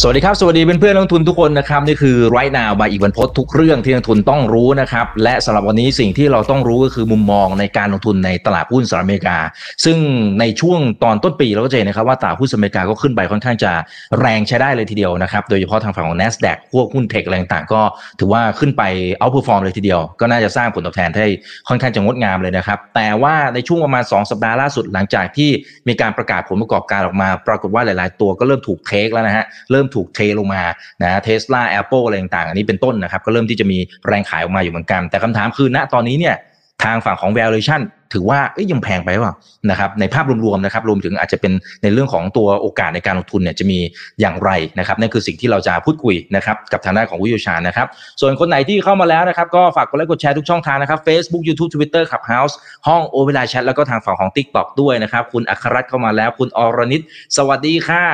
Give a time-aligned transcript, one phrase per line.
[0.00, 9.38] สวัสดีครับ สวัสดีเพื่อนๆนักลงทุนทุกคนนะครับนี่คือไรนาวบายอีกวันพดทุกเรื่องที่นักลงทุนต้องรู้นะครับและสำหรับวันนี้สิ่งที่เราต้องรู้ก็คือมุมมองในการลงทุนในตลาดหุ้นสหรัฐอเมริกา
[9.84, 9.98] ซึ่ง
[10.40, 13.72] ในช่วงตอนต้นปีเราก็จะเห็นนะครับว่าตลาดหุ้นสหรัฐอเมริกาก็ขึ้นไปค่อนข้างจะ
[14.20, 17.82] แรงใช้ได้เลยทีเดียวนะครับโดยเฉพาะทางฝั่งของ NASDAQ พวกหุ้นเทคอะไรต่างๆก็
[18.18, 18.82] ถือว่าขึ้นไป
[19.18, 21.26] เอาพอร์ฟอร์มเลยทีเดียว ก็น่าจะสร้างผลตอบแทนให้
[21.68, 25.50] ค่อนข้างจะงดงามเลยนะครับแต่ว่าในช่วงประมาณ 2 สัปดาห์ล่าสุดหลังจากที่
[25.88, 30.62] มีการประกาศผลประกอบการออกมา ปรากฏว่าหลาย ๆ ตัวก็เริ่มถูกเทคแล้วนะฮะเริ่มถูกเทลงมา
[31.02, 36.36] นะเทสลาแอปเปิลอะไรต่างๆ อันนี้เป็นต้นนะครับ ก็เริ่มที่จะมีแรงขายออกมาอยู่เหมือนกัน แต่คำถามคือณตอนนี้เนี่ย
[36.84, 37.80] ทางฝั่งของ valuation
[38.12, 38.38] ถือว่า
[38.72, 39.34] ยังแพงไปหรือเปล่า
[39.70, 41.52] นะครับในภาพรวมๆนะครับรวมถึงอาจจะเป็น
[41.82, 43.78] ในเรื่องของตัวโอกาสในการลงทุนเนี่ยจะมี
[44.20, 47.86] อย่างไรนะครับนั่นคือสิ่งที่เราจะพูดคุยนะครับกับทางด้านของวิทยชาญนะครับ
[48.20, 52.54] ส่วนคนไหนที่เข้ามาแล้วนะครับก็ฝากกดไลค์กดแชร์ทุกช่องทางนะครับ Facebook YouTube Twitter Clubhouse
[52.88, 57.02] ห้องโอเวลาแชทแล้วก็ทางฝั่งของ TikTok ด้วยนะครับคุณอัครรัตน์เข้ามาแล้ว คุณอรนิต
[57.36, 58.04] สวัสดีค่ะ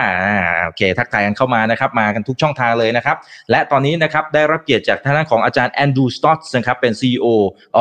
[0.65, 3.17] โอเคทักทายกันเข้ามานะครับมากันทุกช่องทางเลยนะครับ
[3.51, 7.27] และตอนนี้นะครับได้รับเกียรติจากทางด้านของอาจารย์แอนดูสตอตส์นะครับเป็น CEO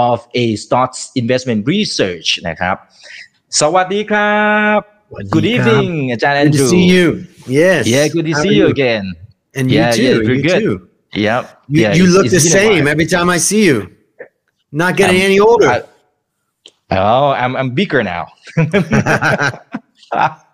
[0.08, 2.78] of A Stotts Investment Research Search นะครับ
[5.34, 6.68] Good evening อาจารย์ Andrew.
[6.68, 7.08] To see you.
[7.62, 7.82] Yes.
[7.94, 9.04] Yeah good to see you again.
[9.58, 10.62] And you yeah, too yeah, you good.
[10.64, 10.76] too.
[11.26, 11.42] Yep.
[11.74, 13.78] You, yeah, you look the same every time I see you.
[14.82, 15.70] Not getting I'm, any older.
[15.76, 15.78] I,
[17.04, 18.24] oh I'm I'm bigger now.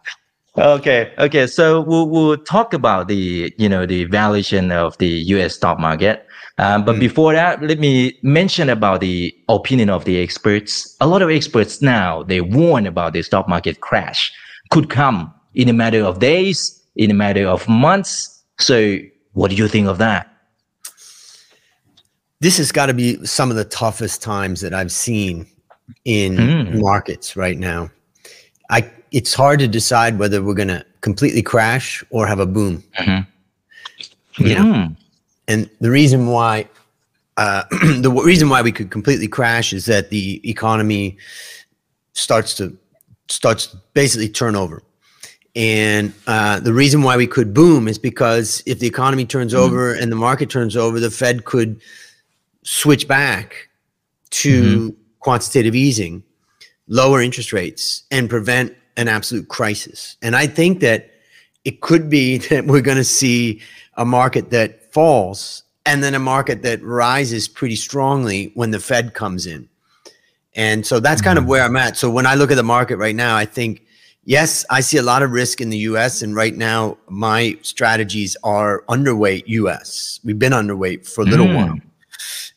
[0.58, 1.46] Okay, okay.
[1.46, 5.54] So we'll, we'll talk about the you know the valuation of the U.S.
[5.54, 6.26] stock market
[6.60, 7.00] um, but Mm.
[7.00, 11.82] before that let me mention about the opinion of the experts a lot of experts
[11.82, 14.32] now they warn about the stock market crash
[14.70, 18.98] could come in a matter of days in a matter of months so
[19.34, 20.28] what do you think of that
[22.40, 25.48] this has got to be some of the toughest times that I've seen
[26.06, 26.80] in Mm.
[26.82, 27.90] markets right now.
[28.70, 32.84] I it's hard to decide whether we're going to completely crash or have a boom.
[33.00, 33.26] Mhm.
[34.38, 34.96] You know, Mm.
[35.48, 36.68] And the reason why
[37.38, 41.18] uh, the w- reason why we could completely crash is that the economy
[42.14, 42.76] starts to
[43.30, 44.82] starts to basically turn over.
[45.56, 49.92] And uh, the reason why we could boom is because if the economy turns over
[49.94, 51.82] and the market turns over the fed could
[52.64, 53.70] switch back
[54.30, 56.24] to quantitative easing
[56.88, 60.16] lower interest rates and prevent an absolute crisis.
[60.22, 61.12] And i think that
[61.66, 63.62] it could be that we're going to see
[63.96, 69.14] a market that falls and then a market that rises pretty strongly when the Fed
[69.14, 69.70] comes in.
[70.56, 71.98] And so that's kind of where I'm at.
[71.98, 73.84] So when I look at the market right now, I think,
[74.26, 76.24] yes, I see a lot of risk in the US.
[76.24, 80.20] And right now, my strategies are underweight US.
[80.24, 81.56] We've been underweight for a little Mm.
[81.56, 81.78] while.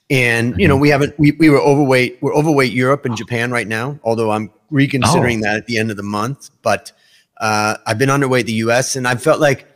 [0.09, 3.69] And you know, we haven't we, we were overweight, we're overweight Europe and Japan right
[3.69, 6.49] now, although I'm reconsidering that at the end of the month.
[6.63, 6.91] But
[7.37, 9.67] uh, I've been underweight the US and I felt like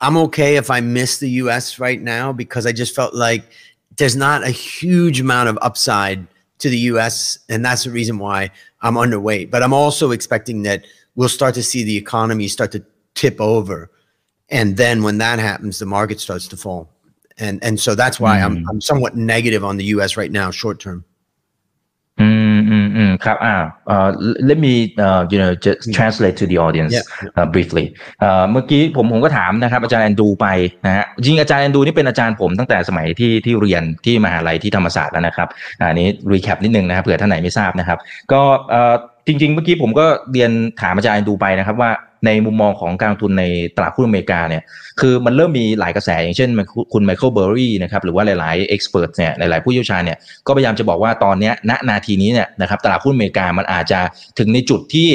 [0.00, 3.44] I'm okay if I miss the US right now because I just felt like
[3.96, 6.26] there's not a huge amount of upside
[6.58, 7.38] to the US.
[7.48, 8.50] And that's the reason why
[8.80, 9.50] I'm underweight.
[9.50, 12.84] But I'm also expecting that we'll start to see the economy start to
[13.14, 13.90] tip over.
[14.48, 16.90] And then when that happens, the market starts to fall.
[17.38, 18.68] And and so that's why I'm hmm.
[18.68, 21.04] I'm somewhat negative on the US right now, short term.
[22.20, 22.59] อื
[23.00, 23.54] มอืมอืมครับอ่า
[23.88, 24.08] เอ่อ
[24.48, 24.72] let me
[25.06, 27.38] uh, you know just translate to the audience Yeah.
[27.40, 27.84] uh, briefly
[28.20, 30.46] เอ่อเมื่อกี้ผมผมก็ถามนะครับอาจารย์แอนดูไป
[30.86, 35.48] นะฮะจริงๆอาจารย์แอนดูนี่เป็นอาจารย์ผมตั้งแต่สมัยที่ที่เรียนที่มหาลัยที่ธรรมศาสตร์แล้วนะครับ
[35.80, 37.98] อะอันนี้รีแคปนิดนึงนะครับเผื่อท่านไหนไม่ทราบนะครับ
[38.32, 38.40] ก็
[38.70, 38.94] เอ่อ
[39.26, 40.50] จริง ๆ เมื่อกี้ผมก็เรียน
[40.82, 41.90] ถามอาจารย์แอนดูไปนะครับว่า
[42.26, 43.44] ในมุมมองของการลงทุนใน
[43.76, 44.62] ตลาดหุ้นอเมริกาเนี่ย
[45.00, 46.50] คือมันเริ่มมีหลายกระแส อย่างเช่น
[46.92, 54.00] คุณไมเคิลเบอร์รี่นะครับหรือว่าหลายๆเอ็กซ์เพรสเนี่ยหลายๆผู้เชี่ยวชาญเนี่ยก็พยายามจะบอกว่าตอนนี้ณนาทีนี้เนี่ยนะครับตลาดหุ้นอเมริกามันอาจจะ
[54.38, 55.10] ถึงในจุดที่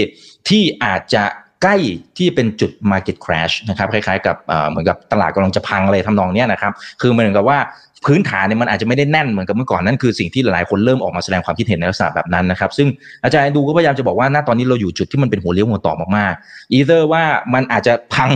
[0.50, 1.24] ที่อาจจะ
[1.64, 1.76] ใกล้
[2.18, 4.36] ที่เป็นจุด market crash นะครับคล้ายๆ กับ
[4.70, 6.72] เหมือนกับตลาดกำลังจะพังอะไรทำนองนี้นะครับ
[7.02, 7.60] คือเหมือนกับว่า
[8.06, 12.88] พื้นฐานเนี่ยมันอาจจะไม่ได้แน่นเหมือนกับเมื่อก่อนนั่นคือสิ่งที่หลายคนเริ่มออกมาแสดงความคิดเห็นในลักษณะแบบนั้นนะครับซึ่ง
[13.24, 17.24] อาจารย์ดูก็พยายามจะบอกว่าณตอนนี้เราอยู่จุดที่มันเป็นหัวเลี้ยวหัวต่อมากๆ either ว่า
[17.54, 18.32] มันอาจจะพัง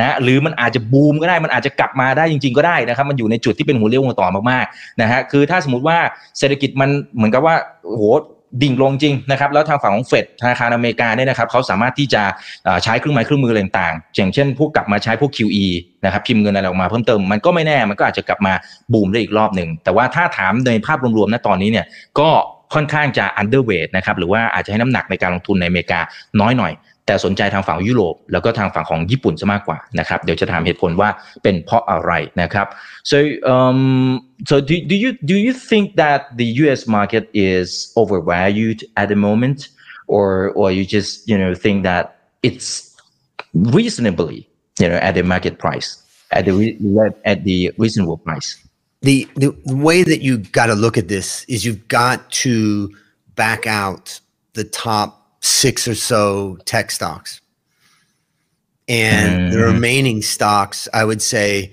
[0.00, 5.98] นะหรือมันอาจจะบูมก็ได้มันอาจจะกลับมาได้จริง ๆก็ได้นะครับมันอยู่ในจุดที่เป็นหัวเรียวหัวต่อมากๆนะฮะคือถ้าสมมติว่า
[6.38, 7.54] เศรษฐกิจมันเหมือนกับว่า
[7.86, 8.02] โอ้โห
[8.62, 12.22] ดิ่งลงจริงนะครับแล้วทางฝั่งของเฟดธนาคารอเมริกาเนี่ยนะครับเขาสามารถที่จะ
[12.84, 15.66] ใช้เครื่องไม้เครื่องมืออะไรต่างๆอย่างเช่นพวกกลับมาใช้พวก QE
[16.04, 18.52] นะครับพิมพ์เงินอะไรออกมาเพิ่มเติมมันก็ไม่แน่มันก็อาจจะกลับมา
[18.92, 21.86] บูมได้อีกรอบหนึ่งแต่ว่าถ้าถามในภาพรวมๆนะตอนนี้เนี่ย
[22.20, 22.28] ก็
[22.74, 26.00] ค่อนข้างจะ underweight นะครับหรือว่าอาจจะให้น้ำหนักในการลงทุนในอเมริกา
[26.40, 26.72] น้อยหน่อย
[27.11, 31.09] แต่ แต่สนใจทางฝั่งยุโรป แล้วก็ทางฝั่งของญี่ปุ่นซะมากกว่านะครับเดี๋ยวจะถามเหตุผลว่า
[31.43, 32.11] เป็นเพราะอะไร
[32.41, 32.67] นะครับ
[33.11, 33.17] so
[33.53, 33.79] um
[34.49, 37.67] so do, do you do you think that the US market is
[38.01, 39.59] overvalued at the moment
[40.13, 40.25] or
[40.59, 42.03] or you just you know think that
[42.47, 42.69] it's
[43.77, 44.37] reasonably
[44.81, 45.89] you know at the market price
[46.37, 46.53] at the
[47.31, 48.49] at the reasonable price
[49.01, 49.49] the, the
[49.87, 52.91] way that you got to look at this is you've got to
[53.35, 54.19] back out
[54.53, 57.40] the top six or so tech stocks.
[58.88, 59.74] And the Mhm.
[59.74, 61.72] remaining stocks, I would say,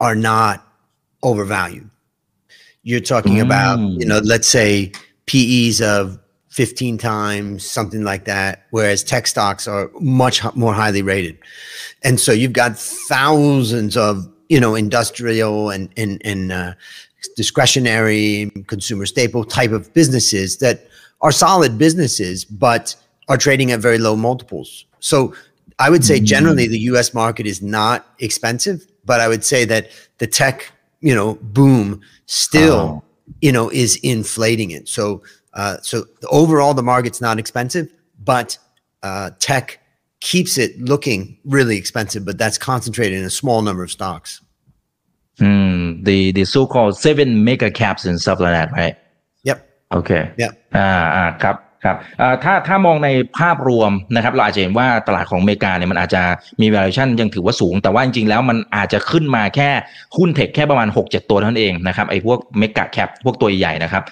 [0.00, 0.66] are not
[1.22, 1.90] overvalued.
[2.82, 4.92] You're talking about, you know, let's say
[5.26, 6.18] PEs of
[6.50, 11.36] 15 times, something like that, whereas tech stocks are much more highly rated.
[12.02, 16.74] And so you've got thousands of, you know, industrial and, and, and uh,
[17.36, 20.86] discretionary consumer staple type of businesses that
[21.20, 22.94] are solid businesses, but
[23.29, 24.85] are trading at very low multiples.
[24.99, 25.33] So
[25.79, 29.83] I would say generally the US market is not expensive, but I would say that
[30.19, 33.03] the tech, you know, boom still, Oh.
[33.41, 34.87] you know, is inflating it.
[34.97, 35.03] So,
[35.53, 37.87] uh, so the overall the market's not expensive,
[38.23, 38.57] but
[39.03, 39.79] uh, tech
[40.19, 44.41] keeps it looking really expensive, but that's concentrated in a small number of stocks.
[45.39, 48.95] Mm, the the so-called seven mega caps and stuff like that, right?
[49.43, 49.57] Yep.
[49.93, 50.11] โอเค
[50.41, 50.51] Yep.
[50.77, 51.55] อ่าอ่าครับ
[51.86, 51.96] ครับ
[52.44, 56.22] ถ้าถ้ามองในภาพรวมนะครับเราอาจจะเห็นว่าตลาดของอเมริกาเนี่ยมันอาจจะ
[56.60, 59.70] มี valuation ยังถือว่าสูง แต่ว่าจริงๆแล้วมันอาจจะขึ้นมาแค่
[60.16, 64.02] หุ้นเทคแค่ประมาณ 6-7 ตัวเท่านั้นเองนะครับไอ้พวกเมกะแคปพวกตัวใหญ่นะครับ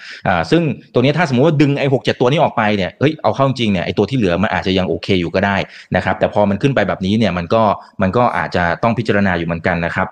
[0.51, 0.61] ซึ่ง
[0.93, 5.55] ตัวนี้ถ้าสมมติว่าดึงไอ้6-7ตัวนี้ออกไปเนี่ยเฮ้ยเอาเข้าจริงเนี่ยไอ้ตัวที่เหลือมันอาจจะยังโอเคอยู่ก็ได้
[5.95, 7.63] นะครับแต่พอมันขึ้นไปแบบนี้เนี่ยมันก็
[8.01, 10.07] มันก็อาจจะต้องพิจารณาอยู่เหมือนกันนะครับ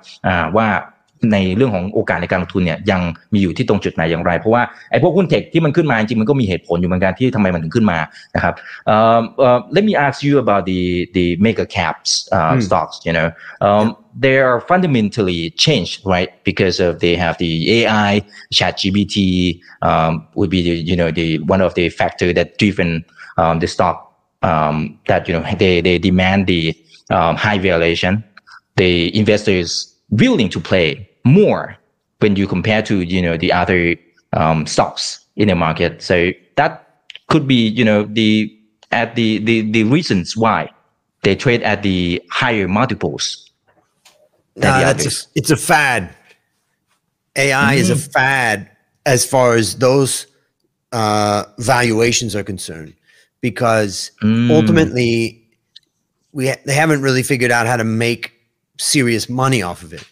[0.58, 0.68] ว่า
[1.32, 3.02] ในเรื่องของโอกาสในการลงทุนเนี่ยยัง
[3.34, 8.00] มีอยู่ที่ตรงจุดไหนอย่างไร เพราะว่าไอ้พวกหุ้นเทคที่มันขึ้นมาจริงๆมันก็มีเหตุผลอยู่เหมือนกันที่ทำไมมันถึงขึ้นมา
[8.36, 8.54] นะครับ
[8.94, 10.82] um, uh, let me ask you about the
[11.18, 12.62] the mega caps uh, Hmm.
[12.68, 13.28] stocks you know
[13.68, 13.86] um,
[14.24, 18.12] they are fundamentally changed right because of they have the AI
[18.58, 19.16] chat GBT
[19.90, 22.90] um, would be the you know the one of the factor that driven
[23.42, 23.98] um, the stock
[24.50, 24.76] um,
[25.10, 26.62] that you know they they demand the
[27.18, 28.14] um, high valuation
[28.82, 28.92] the
[29.22, 29.70] investors
[30.24, 30.90] willing to play
[31.24, 31.78] more
[32.20, 33.96] when you compare to you know the other
[34.34, 36.02] um, stocks in the market.
[36.02, 36.88] So that
[37.30, 38.52] could be you know the
[38.92, 40.70] at the the the reasons why
[41.24, 43.50] they trade at the higher multiples
[44.56, 45.28] than the that's others.
[45.36, 46.14] a, it's a fad.
[47.36, 48.70] AI is a fad
[49.06, 50.28] as far as those
[50.92, 52.94] uh, valuations are concerned,
[53.42, 54.52] because Mm.
[54.52, 55.42] ultimately,
[56.32, 58.34] we ha- they haven't really figured out how to make
[58.78, 60.04] serious money off of it.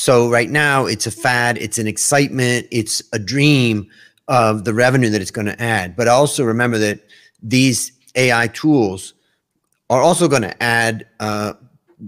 [0.00, 1.58] So right now, it's a fad.
[1.58, 2.68] It's an excitement.
[2.70, 3.90] It's a dream
[4.28, 5.96] of the revenue that it's going to add.
[5.96, 7.00] But also remember that
[7.42, 9.14] these AI tools
[9.90, 11.54] are also going to add uh,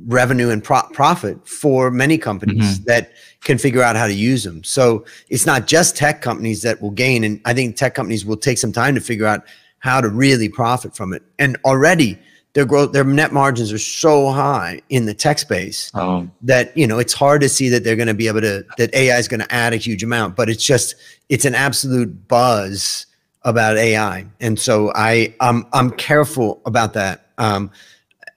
[0.06, 3.10] revenue and pro- profit for many companies that
[3.42, 4.62] can figure out how to use them.
[4.62, 8.36] So it's not just tech companies that will gain, and I think tech companies will
[8.36, 9.42] take some time to figure out
[9.80, 11.24] how to really profit from it.
[11.40, 12.20] And already
[12.52, 16.86] their growth, their net margins are so high in the tech space Um, that you
[16.86, 19.28] know it's hard to see that they're going to be able to that AI is
[19.28, 20.36] going to add a huge amount.
[20.36, 20.94] But it's just
[21.28, 23.06] it's an absolute buzz
[23.42, 27.28] about AI, and so I I'm I'm careful about that.
[27.38, 27.70] Um,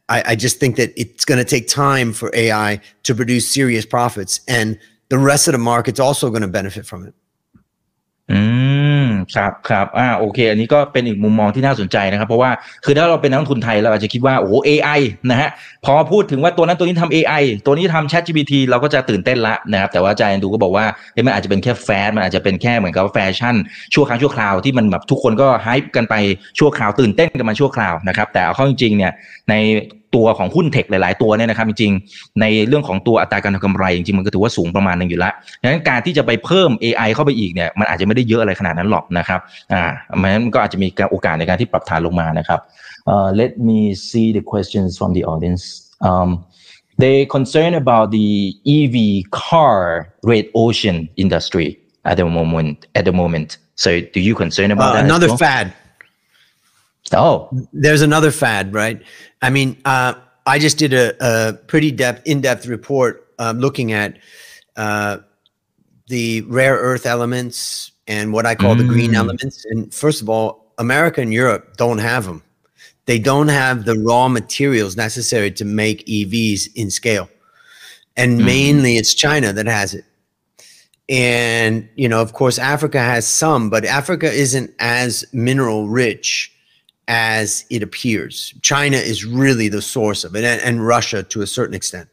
[0.09, 3.85] I, I just think that it's going to take time for AI to produce serious
[3.85, 4.77] profits, and
[5.09, 7.13] the rest of the market's also going to benefit from it.
[8.31, 8.72] อืม
[9.35, 12.51] ครับครับอ่าโอเค อันนี้ก็เป็นอีกมุมมองที่น่าสนใจนะครับ เพราะว่า
[12.85, 15.49] คือถ้าเราเป็นนักลงทุนไทยเราอาจจะคิดว่าโอ้โห AI นะฮะ
[15.85, 23.55] พอพูดถึงว่าตัวนั้นตัวนี้ทำ AI ตัวนี้ทำ ChatGPT เราก็จะตื่นเต้นละนะครับแต่ว่าอาจารย์ดูก็บอกว่าเฮ้ยมันอาจจะเป็นแค่แฟชั่นมันอาจจะเป็นแค่เหมือนกับแฟชั่น
[23.93, 26.15] ชั่วครั้งชั่วคราวที่มันแบบทุกคนก็ไฮป์กันไป
[26.59, 29.11] ชั่วคราวตื่นเต้นกันมาชั่วคราวนะครับแต่เอาเข้าจริงๆเนี่ย
[29.49, 29.53] ใน
[30.15, 39.39] ตัวของหุ้นเทคหลาย ๆ ตัวเนี่ยนะครับจริงๆในเรื่องของตัวอัตราการทำกำไรจริงๆมันก็ถือว่าสูงประมาณหนึงอยู่ละดังนั้นการที่จะไปเพิ่ม AI เข้าไปอีกเนี่ยมันอาจจะไม่ได้เยอะอะไรขนาดนั้นหรอกนะครับ
[39.73, 39.83] อ่า
[40.21, 42.59] มันก็อาจจะมีการโอกาสในการที่ปรับฐานลงมานะครับ
[43.11, 43.79] uh, let me
[44.09, 45.63] see the questions from the audience
[46.09, 46.29] um,
[47.03, 48.29] they concern about the
[48.75, 48.95] EV
[49.41, 49.77] car
[50.31, 51.67] red ocean industry
[52.09, 53.49] at the moment at the moment
[53.83, 55.41] so do you concern about Uh, that as another well?
[55.45, 55.65] fad.
[57.13, 59.01] Oh there's another fad, right?
[59.41, 60.13] I mean, uh,
[60.45, 64.17] I just did a, a pretty depth, in-depth report um, looking at
[64.75, 65.17] uh,
[66.07, 69.15] the rare earth elements and what I call the green Mm.
[69.17, 69.65] elements.
[69.65, 72.41] And first of all, America and Europe don't have them.
[73.05, 77.29] They don't have the raw materials necessary to make EVs in scale,
[78.17, 78.45] and Mhm.
[78.45, 80.05] mainly it's China that has it.
[81.09, 86.52] And you know, of course, Africa has some, but Africa isn't as mineral rich
[87.07, 88.53] as it appears.
[88.61, 92.09] China is really the source of it, and, and Russia to a certain extent.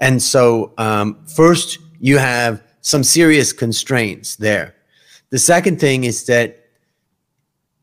[0.00, 4.74] And so, um, first, you have some serious constraints there.
[5.30, 6.64] The second thing is that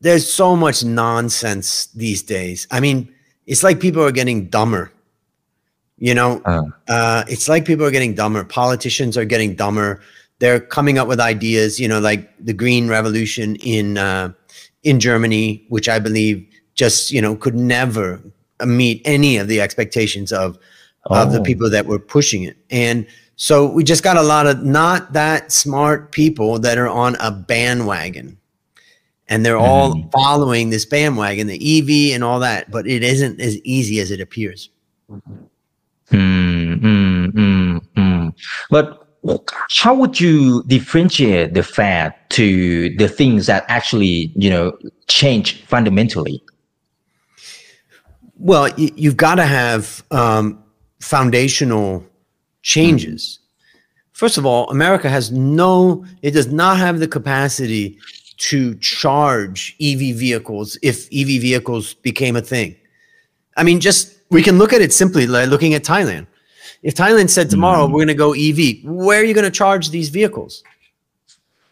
[0.00, 2.66] there's so much nonsense these days.
[2.70, 3.12] I mean,
[3.46, 4.92] it's like people are getting dumber.
[5.98, 6.62] You know, uh.
[6.88, 8.42] Uh, it's like people are getting dumber.
[8.44, 10.00] Politicians are getting dumber.
[10.40, 11.78] They're coming up with ideas.
[11.78, 14.32] You know, like the Green Revolution in uh,
[14.82, 18.20] in Germany, which I believe just you know could never
[18.64, 20.58] meet any of the expectations of
[21.06, 21.22] oh.
[21.22, 21.42] of the oh.
[21.42, 22.56] people that were pushing it.
[22.70, 27.16] And so we just got a lot of not that smart people that are on
[27.18, 28.38] a bandwagon
[29.28, 30.12] and they're all mm.
[30.12, 34.20] following this bandwagon, the EV and all that, but it isn't as easy as it
[34.20, 34.68] appears.
[35.10, 35.48] Mm,
[36.10, 38.34] mm, mm, mm.
[38.68, 39.08] But
[39.70, 46.42] how would you differentiate the fad to the things that actually, you know, change fundamentally?
[48.38, 50.62] Well, you, have got to have um,
[51.00, 52.04] foundational
[52.62, 53.38] changes.
[54.12, 57.98] First of all, America has no, it does not have the capacity
[58.38, 62.74] to charge EV vehicles if EV vehicles became a thing.
[63.56, 66.26] I mean, just we can look at it simply like looking at Thailand.
[66.82, 67.92] If Thailand said tomorrow mm-hmm.
[67.92, 70.64] we're going to go EV, where are you going to charge these vehicles?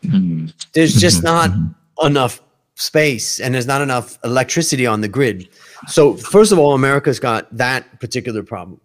[0.03, 0.47] Mm-hmm.
[0.73, 1.27] There's just mm-hmm.
[1.27, 2.07] not mm-hmm.
[2.07, 2.41] enough
[2.75, 5.49] space and there's not enough electricity on the grid.
[5.89, 8.81] So, first of all, America's got that particular problem.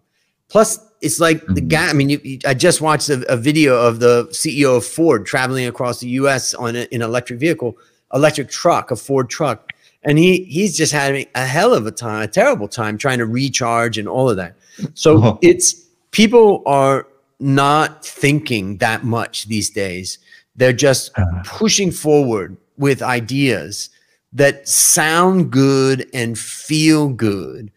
[0.48, 1.88] Plus, it's like the guy.
[1.88, 5.26] I mean, you, you, I just watched a, a, video of the CEO of Ford
[5.26, 6.54] traveling across the U.S.
[6.54, 7.76] on a, an electric vehicle,
[8.14, 9.72] electric truck, a Ford truck,
[10.04, 13.26] and he he's just having a hell of a time, a terrible time trying to
[13.26, 14.56] recharge and all of that.
[14.94, 15.38] So uh-huh.
[15.42, 15.74] it's
[16.12, 17.06] people are
[17.40, 20.18] not thinking that much these days.
[20.56, 21.42] They're just uh-huh.
[21.44, 23.90] pushing forward with ideas
[24.32, 27.70] that sound good and feel good,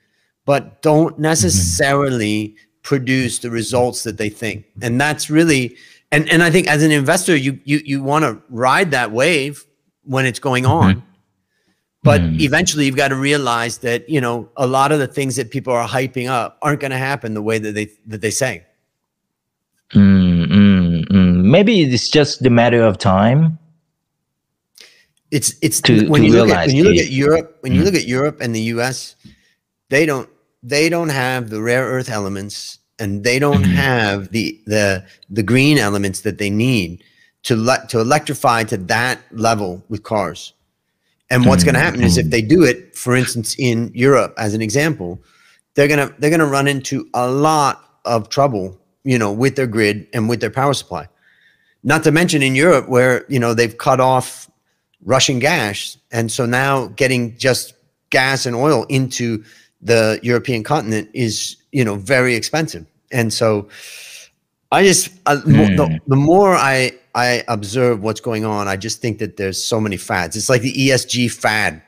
[0.45, 1.21] but don't mm-hmm.
[1.21, 4.65] necessarily produce the results that they think.
[4.81, 5.75] And that's really
[6.11, 9.65] and and I think as an investor, you you you want to ride that wave
[10.03, 10.95] when it's going on.
[10.95, 11.05] Mm-hmm.
[12.01, 12.39] But mm.
[12.39, 15.73] eventually you've got to realize that, you know, a lot of the things that people
[15.73, 18.65] are hyping up aren't going to happen the way that they that they say.
[19.93, 20.28] Mm.
[21.49, 23.57] Maybe it's just a matter of time.
[25.31, 27.81] It's it's to, when to you look at when you look at Europe when you
[27.81, 27.85] mm.
[27.85, 29.15] look at Europe and the US,
[29.89, 30.29] they don't
[30.63, 33.73] they don't have the rare earth elements and they don't mm-hmm.
[33.73, 37.03] have the the the green elements that they need
[37.43, 40.53] to let to electrify to that level with cars.
[41.31, 42.31] And what's going to happen is if mm-hmm.
[42.31, 45.21] they do it, for instance, in Europe as an example,
[45.75, 50.07] they're gonna they're gonna run into a lot of trouble, you know, with their grid
[50.13, 51.07] and with their power supply.
[51.83, 54.49] Not to mention in Europe where you know they've cut off
[55.03, 57.73] Russian gas, and so now getting just
[58.09, 59.43] gas and oil into
[59.81, 63.69] the European continent is you know very expensive, and so
[64.71, 65.77] I just uh, mm.
[65.77, 65.95] the, hmm.
[66.07, 69.97] the more I I observe what's going on, I just think that there's so many
[69.97, 70.35] fads.
[70.35, 71.81] It's like the ESG fad.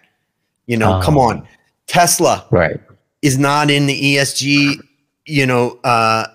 [0.67, 1.21] You know, come oh.
[1.21, 1.47] on,
[1.87, 2.79] Tesla right
[3.21, 4.79] is not in the ESG.
[5.25, 6.27] You know, uh,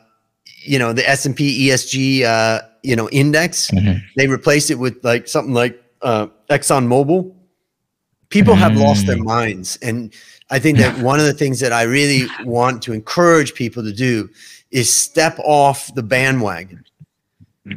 [0.63, 2.23] you know the S and P ESG.
[2.23, 3.71] Uh, you know, index.
[3.71, 3.99] Mm-hmm.
[4.17, 7.35] They replaced it with like something like uh, Exxon Mobil.
[8.29, 8.59] People mm.
[8.59, 9.25] have lost their hmm.
[9.25, 10.13] minds, and
[10.51, 13.93] I think that one of the things that I really want to encourage people to
[13.93, 14.29] do
[14.73, 16.85] is step off the bandwagon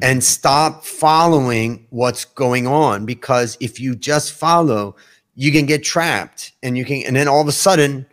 [0.01, 4.96] and stop following what's going on because if you just follow
[5.36, 8.06] you can get trapped and you can and then all of a sudden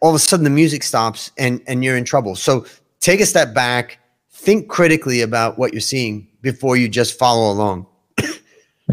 [0.00, 2.64] all of a sudden the music stops and and you're in trouble so
[3.00, 3.98] take a step back
[4.30, 7.78] think critically about what you're seeing before you just follow along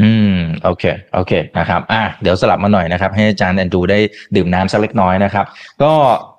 [0.00, 0.84] อืมโอเค
[1.14, 3.98] โอเคนะครับอะเดี๋ยวสลับมาหน่อยนะครับ ให้อาจารย์แอนดูได้
[4.36, 5.46] ดื่มน้ำสักเล็กน้อยนะครับ
[5.82, 5.92] ก็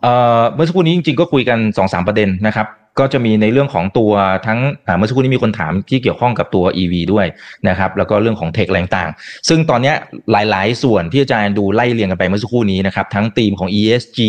[0.04, 2.68] เอ่อเมื่อสักครู่นี้จริงๆก็คุยกันสองสามประเด็นนะครับ
[3.00, 4.12] ก็จะมีในเรื่องของตัว
[4.48, 4.60] ทั้ง
[4.98, 7.26] เมื่อสักครู่นี้มีคนถามที่เกี่ยวข้องกับตัว EV ด้วย
[7.70, 9.10] นะครับแล้วก็เรื่องของเทคแรงต่าง
[9.50, 9.94] ซึ่งตอนนี้
[10.32, 14.20] หลาย ๆ ส่วนที่อาจารย์ดูไล่เรียงกันไปเมื่อสักครู่นี้นะครับทั้งธีมของ ESG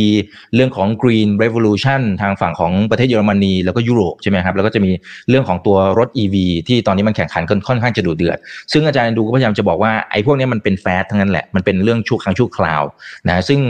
[0.55, 4.91] เรื่องของ Green Revolution ทางฝั่งของประเทศเยอรมนีแล้วก็ยุโรปใช่ไหมครับแล้วก็จะมี
[5.29, 6.37] เรื่องของตัวรถ EV
[6.69, 8.39] ที่ตอนนี้มันแข่งขันกันค่อนข้างจะดุเดือด
[8.73, 12.83] ซึ่งอาจารย์ดูก็พยายามจะบอกว่าไอ้พวกนี้มันเป็นแฟร์ทั้งนั้นแหละมันเป็นเรื่องชั่วครั้งชั่วคราว
[13.29, 13.61] นะซึ่ง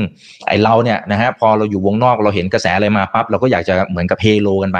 [0.49, 4.79] ไอ้เราเนี่ยนะฮะพอเราอยู่วงนอกเราเห็นกระแสอะไรมาปั๊บเราก็อยากจะเหมือนกับเฮโลกันไป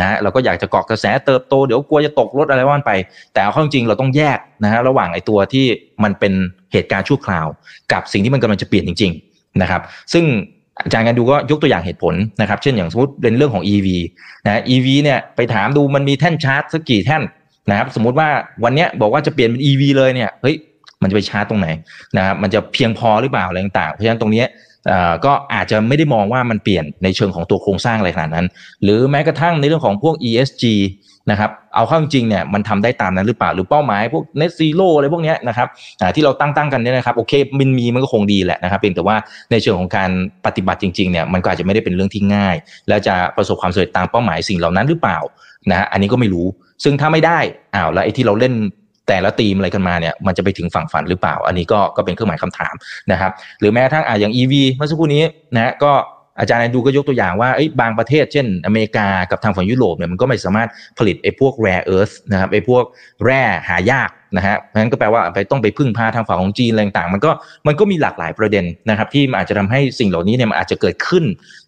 [0.00, 2.92] นะเราก็อยากจะเกาะกระแสเติบโตเดี๋ยวกลัวจะตกรถอะไรว่านไป
[3.32, 5.66] แต่เอาเข้าจริงเราต้องแยกนะฮะระหว่างไอ้ตัวที่
[6.04, 6.32] มันเป็น
[6.72, 7.46] เหตุการณ์ชั่วคราว
[7.92, 9.80] กับสิ่งที่มันกำลังจะเปลี่ยนจริง ๆนะครับ
[10.12, 10.24] ซึ่ง
[10.84, 13.88] อาจารย์กันดูก็ยกตัวอย่างเหตุผลนะครับ เช่นอย่างสมมติเป็นเรื่องของ EV
[14.46, 17.22] นะ EV เนี่ยไปถามดูมันมีแท่นชาร์จสักกี่แท่น
[17.70, 18.28] นะครับ สมมติว่า
[18.64, 20.56] วันนี้บอกว่าจะเปลี่ยนเป็น EV เลยเนี่ยเฮ้ย
[21.02, 21.68] มันจะไปชาร์จตรงไหน
[22.16, 24.44] นะครับมันจะเพียงพอหรือเปล่าอะไรต่างๆเพราะฉะนั้นตรงนี้
[25.24, 28.46] ก็อาจจะไม่ได้มองว่ามันเปลี่ยนในเชิงของตัวโครงสร้างอะไรขนาดนั้น
[28.82, 30.64] หรือแม้กระทั่งในเรื่องของพวก ESG
[31.30, 35.68] นะครับเอาเข้าจริงเนี่ยมันทำได้ตามนั้นหรือเปล่าหรือเป้าหมายพวก net zero อะไรพวกนี้นะครับ
[36.14, 39.16] ที่เราตั้งตั้งกันเนี่ยนะครับโอเคมันมีมันก็คงดีแหละนะครับเพียงแต่ว่า
[39.50, 40.10] ในเชิงของการ
[40.46, 42.56] ปฏิบัติจริงๆเนี่ยมันก็อาจจะไม่ได้เป็นเรื่องที่ง่าย
[42.88, 45.18] และจะประสบความสำเร็จตามเป้าหมายสิ่งเหล่านั้นหรือเปล่า
[45.70, 46.46] นะอันนี้ก็ไม่รู้
[46.84, 47.38] ซึ่งถ้าไม่ได้
[47.74, 48.54] อ้าวแล้วไอ้ที่เราเล่น
[49.10, 52.74] แต่ละตีมอะไรกันมาเนี่ยมันจะไปถึงฝั่งฝันหรือเปล่า อันนี้ก็ก็เป็นเครื่องหมายคำถาม
[53.12, 55.22] นะครับหรือแม้กระทั่งอ่าอย่าง EV เมื่อสักครู่นี้
[55.54, 55.92] นะก็
[56.40, 57.50] อาจารย์ดูก็ยกตัวอย่างว่า
[57.80, 62.84] บางประเทศเช่น อเมริกากับทางฝั่งยุโรปเนี่ยมันก็ไม่สามารถผลิตไอ้พวก rare earth นะครับไอ้พวก
[63.24, 67.30] แร่หายากนะฮะนั้นก็แปลว่าไปต้องไปพึ่งพาทางฝั่งของจีนอะไรต่างมันก็
[67.66, 71.24] มันก็มีหลากหลายประเด็นนะครับที่อาจจะทำให้สิ่งเหล่านี้เนี่ยมันอาจจะเกิดขึ้น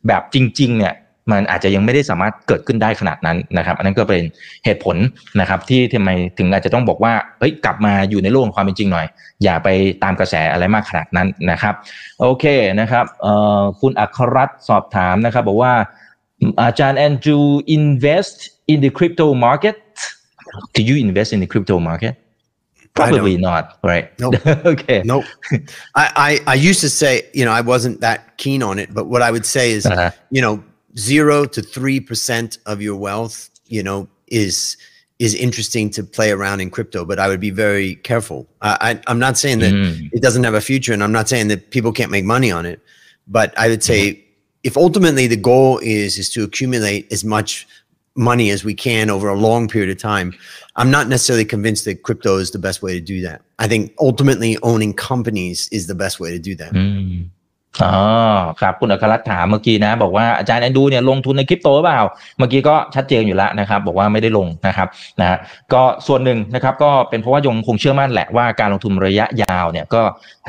[0.06, 0.94] แบบจริงๆเนี่ย
[1.30, 4.22] มันอาจจะยังไม่ได้สามารถเกิดขึ้นได้ขนาดนั้นนะครับ อันนั้นก็เป็น
[4.64, 4.96] เหตุผล
[5.40, 9.06] นะครับ ที่ทำไมถึงอาจจะต้องบอกว่าเฮ้ยกลับมาอยู่ในโลกของความเป็นจริงหน่อย
[9.42, 9.68] อย่าไป
[10.02, 11.74] ตามกระแสอะไรมากขนาดนั้นนะครับ
[12.20, 12.44] โอเค
[12.80, 15.74] นะครับเอ่อคุณอัครรัตสอบถามนะครับ บอกว่า
[16.62, 17.40] อาจารย์แอนดรู
[17.76, 18.38] invest
[18.72, 19.76] in the crypto market
[20.74, 22.14] do you invest in the crypto market
[22.94, 24.06] Probably not, right?
[24.20, 24.34] Nope.
[24.66, 25.02] okay.
[25.04, 25.24] Nope.
[25.94, 29.08] I, I, I used to say, you know, I wasn't that keen on it, but
[29.08, 30.10] what I would say is, uh-huh.
[30.30, 30.62] you know,
[30.98, 34.76] zero to three percent of your wealth, you know, is
[35.18, 38.48] is interesting to play around in crypto, but I would be very careful.
[38.60, 40.10] I, I, am not saying that mm.
[40.12, 42.66] it doesn't have a future, and I'm not saying that people can't make money on
[42.66, 42.80] it,
[43.28, 44.22] but I would say mm.
[44.64, 47.68] if ultimately the goal is is to accumulate as much
[48.14, 50.34] money as we can over a long period of time,
[50.76, 53.42] I'm not necessarily convinced that crypto is the best way to do that.
[53.58, 56.72] I think ultimately owning companies is the best way to do that.
[56.72, 57.28] Mm.
[57.80, 57.94] อ๋อ
[58.60, 62.02] ครับคุณอัครรัตถามเมื่อกี้นะ บอกว่าอาจารย์แอนดูเนี่ยลงทุนในคริปโตหรือเปล่า
[62.38, 64.88] เมื่อกี้ก็ชัดเจนอยู่แล้วนะครับ บอกว่าไม่ได้ลงนะครับ
[65.20, 65.38] นะ
[65.72, 70.02] ก็ส่วนหนึ่งนะครับก็เป็นเพราะว่ายงคงเชื่อมั่นแหละว่าการลงทุนระยะยาวเนี่ยก็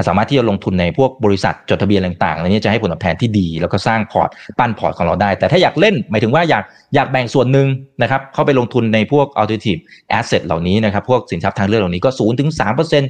[0.07, 6.63] สามารถที่จะลงทุนในพวกบริษัทจดทะเบียนต่างๆอะไรนี้จะให้ผลตอบแทนที่ดี แล้วก็สร้างพอร์ตปั้นพอร์ตของเราได้ แต่ถ้าอยากเล่นหมายถึงว่าอยาก
[6.95, 7.67] อยากแบ่งส่วนหนึ่ง
[8.01, 9.81] นะครับเข้าไปลงทุนในพวก alternative
[10.17, 13.09] asset เหล่านี้นะครับพวกสินทรัพย์ทางเลือกเหล่านี้ก็ศูนย์ถึงสามเปอร์เซ็นต์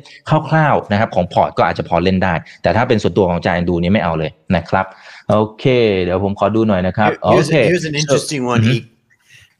[0.50, 4.87] คร่าวๆนะครับของพอร์ตก็อาจจะพอเล่นได้ แต่ถ้าเป็นส่วนตัวของอาจารย์ดูนี้ไม่ เอาเลยนะครับ
[5.29, 5.65] โอเค
[6.03, 8.63] เดี๋ยวผมขอดูหน่อยนะครับโอเค here's an interesting one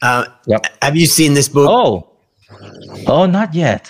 [0.09, 0.61] uh, yep.
[0.87, 1.93] have you seen this book oh
[3.15, 3.85] oh not yet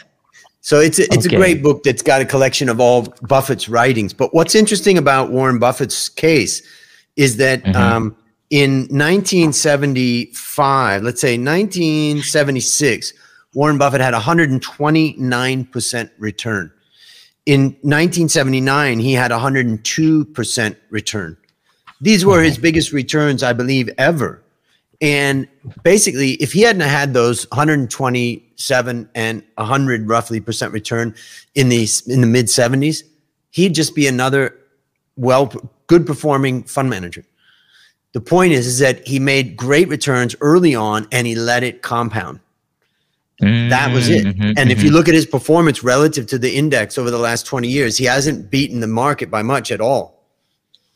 [0.69, 1.37] So it's a, it's okay.
[1.37, 4.13] a great book that's got a collection of all Buffett's writings.
[4.13, 6.61] But what's interesting about Warren Buffett's case
[7.17, 7.75] is that mm-hmm.
[7.75, 8.15] um,
[8.51, 13.15] in 1975, let's say 1976,
[13.55, 16.71] Warren Buffett had 129% return.
[17.46, 21.38] In 1979, he had 102% return.
[22.00, 22.62] These were his mm-hmm.
[22.62, 24.42] biggest returns, I believe, ever.
[25.02, 25.48] And
[25.84, 31.16] basically, if he hadn't had those 127 and 100 roughly percent return
[31.56, 33.04] in the in the mid 70s,
[33.52, 34.58] he'd just be another
[35.18, 35.54] well
[35.88, 37.26] good performing fund manager.
[38.14, 41.82] The point is, is that he made great returns early on and he let it
[41.82, 42.40] compound.
[43.42, 44.26] Mm-hmm, that was it.
[44.26, 44.72] Mm-hmm, and mm-hmm.
[44.72, 47.98] if you look at his performance relative to the index over the last 20 years,
[47.98, 50.24] he hasn't beaten the market by much at all.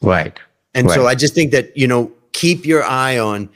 [0.02, 0.38] Right.
[0.73, 0.95] And right.
[0.95, 3.50] so I just think that, you know, keep your eye on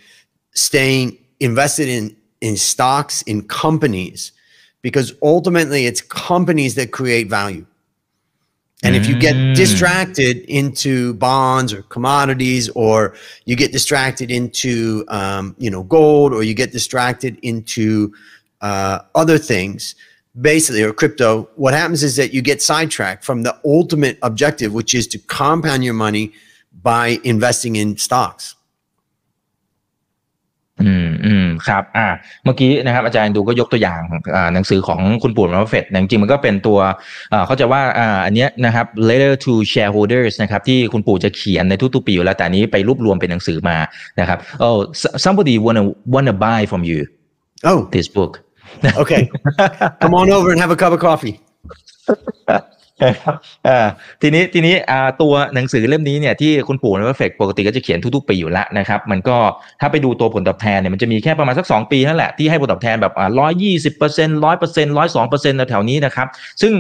[0.54, 4.32] staying invested in in stocks in companies
[4.82, 7.66] because ultimately it's companies that create value.
[8.84, 9.56] And if you get mm.
[9.56, 13.14] distracted into bonds or commodities, or
[13.46, 18.12] you get distracted into um, you know gold, or you get distracted into
[18.62, 19.96] uh, other things,
[20.50, 24.94] basically, or crypto, what happens is that you get sidetracked from the ultimate objective, which
[25.00, 26.26] is to compound your money
[26.90, 28.46] by investing in stocks.
[30.86, 32.08] อืมอืมครับอ่า
[32.44, 34.02] เมื่อกี้นะครับอาจารย์ดูก็ยกตัวอย่าง
[34.36, 36.80] อ่าหนังสือของคุณปู่มาเฟตจริงๆมันก็เป็นตัว
[37.34, 43.78] อ่าเขาจะว่าอ่าอันเนี้ยนะครับ letter to shareholders นะครับที่คุณปู่จะเขียนในทุกๆปีอยู่แล้วแต่นี้ไปรวบรวมเป็นหนังสือมา
[44.20, 44.78] นะครับ oh
[45.26, 47.00] somebody wanna wanna buy from you
[47.72, 48.34] oh this book
[49.02, 49.24] okay
[50.02, 51.36] come on over and have a cup of coffee
[53.22, 53.36] ครับ
[53.68, 53.88] อ่า
[54.22, 59.38] ทีนี้ทีนี้อ่าตัวหนังสือเล่มนี้เนี่ยที่คุณปู่ในเฟกปกติก็จะเขียนทุกๆปีอยู่แล้วนะครับ มันก็
[59.82, 66.28] ถ้าไปดูตัวผลตอบแทนเนี่ยมันจะมีแค่ประมาณสัก 2 ปีนั่นแหละที่ให้ผลตอบแทนแบบอ่าร้อยยี่สิบเปอร์เซ็นต์ร้อยเปอร์เซ็นต์ร้อยสองเปอร์เซ็นต์แถวนี้นะครับ
[66.62, 66.74] ซึ่ง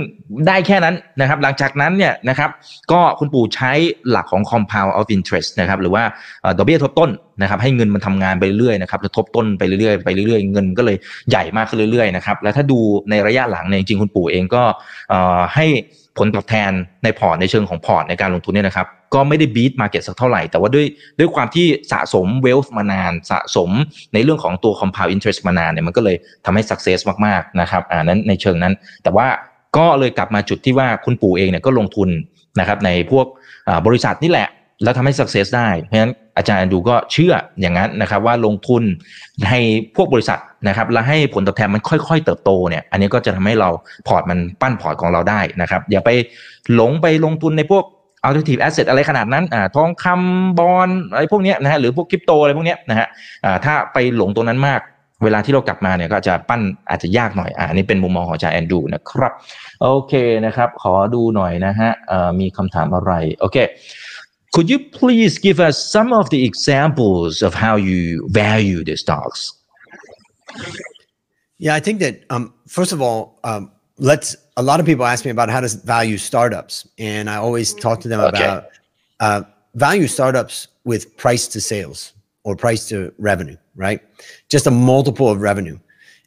[0.47, 2.49] ได้แค่นั้นนะครับ หลังจากนั้นเนี่ยนะครับ
[2.91, 3.71] ก็คุณปู่ใช้
[4.09, 6.03] หลักของ compound of interest นะครับหรือว่า
[6.57, 7.09] ดอกเบี้ยทบต้น
[7.41, 10.97] นะครับให้เงินมันทำงานไปเรื่อยๆนะครับทบต้นไปเรื่อยๆไปเรื่อยๆ เงินก็เลย
[11.29, 14.63] ใหญ่มากขึ้นเรื่อยๆนะครับแล้วถ้าดูในระยะหลังเนี่ยจริงๆคุณปู่เองก็
[15.55, 15.65] ให้
[16.17, 16.71] ผลตอบแทน
[17.03, 20.85] ในพอร์ตในเชิงของพอร์ตในการลงทุนเนี่ยนะครับก็ไม่ได้บีทมาเก็ตสักเท่าไหร่ แต่ว่าด้วย
[21.19, 23.69] ด้วยความที่สะสมเวลฟ์มานานสะสม
[24.13, 26.15] ในเรื่องของตัว compound interest มานานเนี่ยมันก็เลย
[26.45, 29.27] ทำให้ success มากๆนะครับอ่านั้นในเชิงนั้น แต่ว่า
[29.77, 32.09] ก็เลยกลับมาจุดที่ว่าคุณปู่เองเนี่ยก็ลงทุน
[32.59, 33.25] นะครับในพวก
[33.85, 34.47] บริษัทนี่แหละ
[34.83, 38.83] แล้วทำให้ success ได้ เพราะฉะนั้นอาจารย์ดูก็เชื่ออย่างนั้นนะครับว่าลงทุน
[39.49, 39.59] ให้
[39.95, 43.69] พวกบริษัทนะครับแล้วให้ผลตอบแทนมันค่อยๆ เติบโตเนี่ยอันนี้ก็จะทำให้เรา
[44.07, 46.09] พอร์ตมันปั้นพอร์ตของเราได้นะครับอย่าไป
[46.73, 47.83] หลงไปลงทุนในพวก
[48.25, 53.07] alternative asset อะไรขนาดนั้นอ่าทองคำบอลอะไรพวกนี้นะฮะหรือพวกคริปโตอะไรพวกนี้นะฮะ
[53.45, 54.81] อ่าถ้าไปหลงตรงนั้นมาก
[55.23, 59.33] เวลาที่เรากลับมาเนี่ยก็จะปั้นอาจจะยากหน่อยอ่านี่เป็นมุมมองของอาจารย์แอนดูนะครับ
[59.81, 60.13] โอเค
[60.45, 61.89] นะครับ ขอดูหน่อยนะฮะ
[62.39, 63.57] มีคำถามอะไร โอเค
[64.51, 69.53] Could you please give us some of the examples of how you value the stocks?
[71.57, 74.35] Yeah, I think that um, first of all, um, let's.
[74.57, 78.01] A lot of people ask me about how to value startups, and I always talk
[78.01, 78.43] to them Okay.
[78.43, 78.65] about
[79.21, 79.43] uh,
[79.75, 84.01] value startups with price to sales or price to revenue, right?
[84.49, 85.79] Just a multiple of revenue,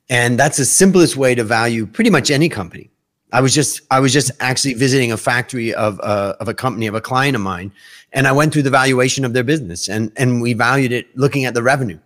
[0.08, 2.90] and that's the simplest way to value pretty much any company.
[3.34, 6.86] I was just I was just actually visiting a factory of uh, of a company
[6.86, 7.72] of a client of mine,
[8.12, 11.44] and I went through the valuation of their business, and and we valued it looking
[11.44, 11.98] at the revenue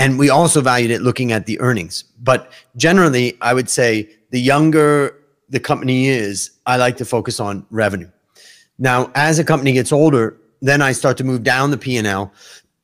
[0.00, 2.04] and we also valued it looking at the earnings.
[2.22, 5.14] But generally, I would say the younger
[5.50, 8.08] the company is, I like to focus on revenue.
[8.78, 12.06] Now, as a company gets older, then I start to move down the P and
[12.06, 12.32] L,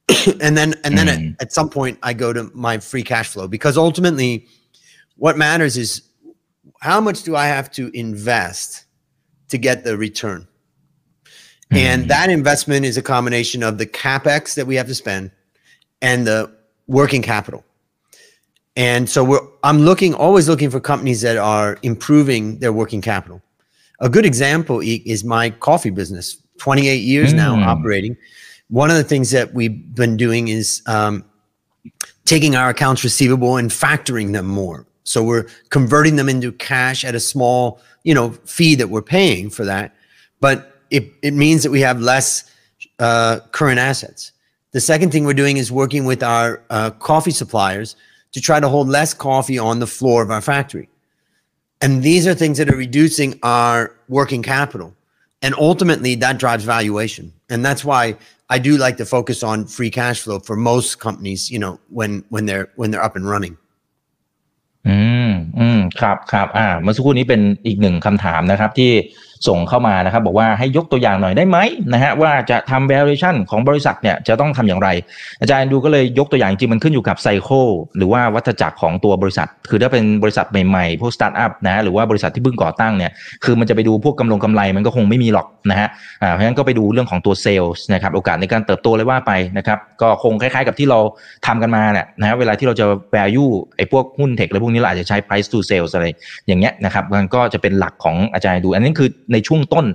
[0.42, 1.35] and then and then Mm.
[1.35, 4.47] at, at some point I go to my free cash flow because ultimately,
[5.16, 6.03] what matters is
[6.81, 8.85] how much do I have to invest
[9.49, 10.47] to get the return.
[11.73, 15.33] And that investment is a combination of the capex that we have to spend
[16.01, 16.51] and the
[16.87, 17.65] working capital.
[18.77, 23.43] And so we're I'm looking always looking for companies that are improving their working capital.
[24.01, 26.37] A good example is my coffee business.
[26.59, 27.67] 28 years now Mm.
[27.67, 28.17] operating.
[28.69, 31.25] One of the things that we've been doing is um,
[32.25, 34.87] taking our accounts receivable and factoring them more.
[35.07, 39.51] So we're converting them into cash at a small, you know, fee that we're paying
[39.51, 39.95] for that.
[40.40, 42.51] But it, it means that we have less
[42.99, 44.33] uh, current assets.
[44.73, 47.97] The second thing we're doing is working with our uh, coffee suppliers
[48.33, 50.88] to try to hold less coffee on the floor of our factory.
[51.81, 54.95] And these are things that are reducing our working capital.
[55.42, 57.33] And ultimately, that drives valuation.
[57.49, 58.16] And that's why
[58.49, 62.25] I do like to focus on free cash flow for most companies, you know, when
[62.31, 63.57] when they're when they're up and running.
[64.88, 68.90] อืมอืมครับครับอ่าเมื่อสักครู่นี้เป็นอีกหนึ่งคำถามนะครับที่
[69.49, 71.59] ส่งเข้ามานะครับ บอกว่าให้ยกตัวอย่างหน่อยได้ไหม
[71.92, 74.88] นะฮะว่าจะทำ valuation ของบริษัทเนี่ยจะต้องทำอย่างไร
[75.40, 83.11] อาจารย์ดูก็เลยยกตัวอย่างจริงมันขึ้นอยู่กับไซเคิลหรือว่าวัฏจักรของตัวบริษัท คือถ้าเป็นบริษัทใหม่ๆพวกสตาร์ทอัพนะหรือว่าบริษัทที่เพิ่งก่อตั้งเนี่ย
[83.44, 85.88] คือมันจะไปดูพวกกำลงกำไรมันก็คงไม่มีหรอกนะฮะ
[86.22, 90.99] อ่าเพราะฉะนั้นก็ไปดูเรื่องของตัวเซลล์นะครับโอกาสในการเติบโตเลยว่าไปนะครับก็คงคล้ายๆ กับที่เรา
[91.46, 96.07] ทำกันมาเนี่ยนะฮะเวลาที่เราจะ value ไอ้พวกหุ้นเทคอะไรพวกนี้เราอาจจะใช้ price to sales อะไร
[96.46, 99.87] อย่างเงี้ยนะครับมันก็จะเป็นหลักของอาจารย์ดู อันนี้คือในช่วงต้น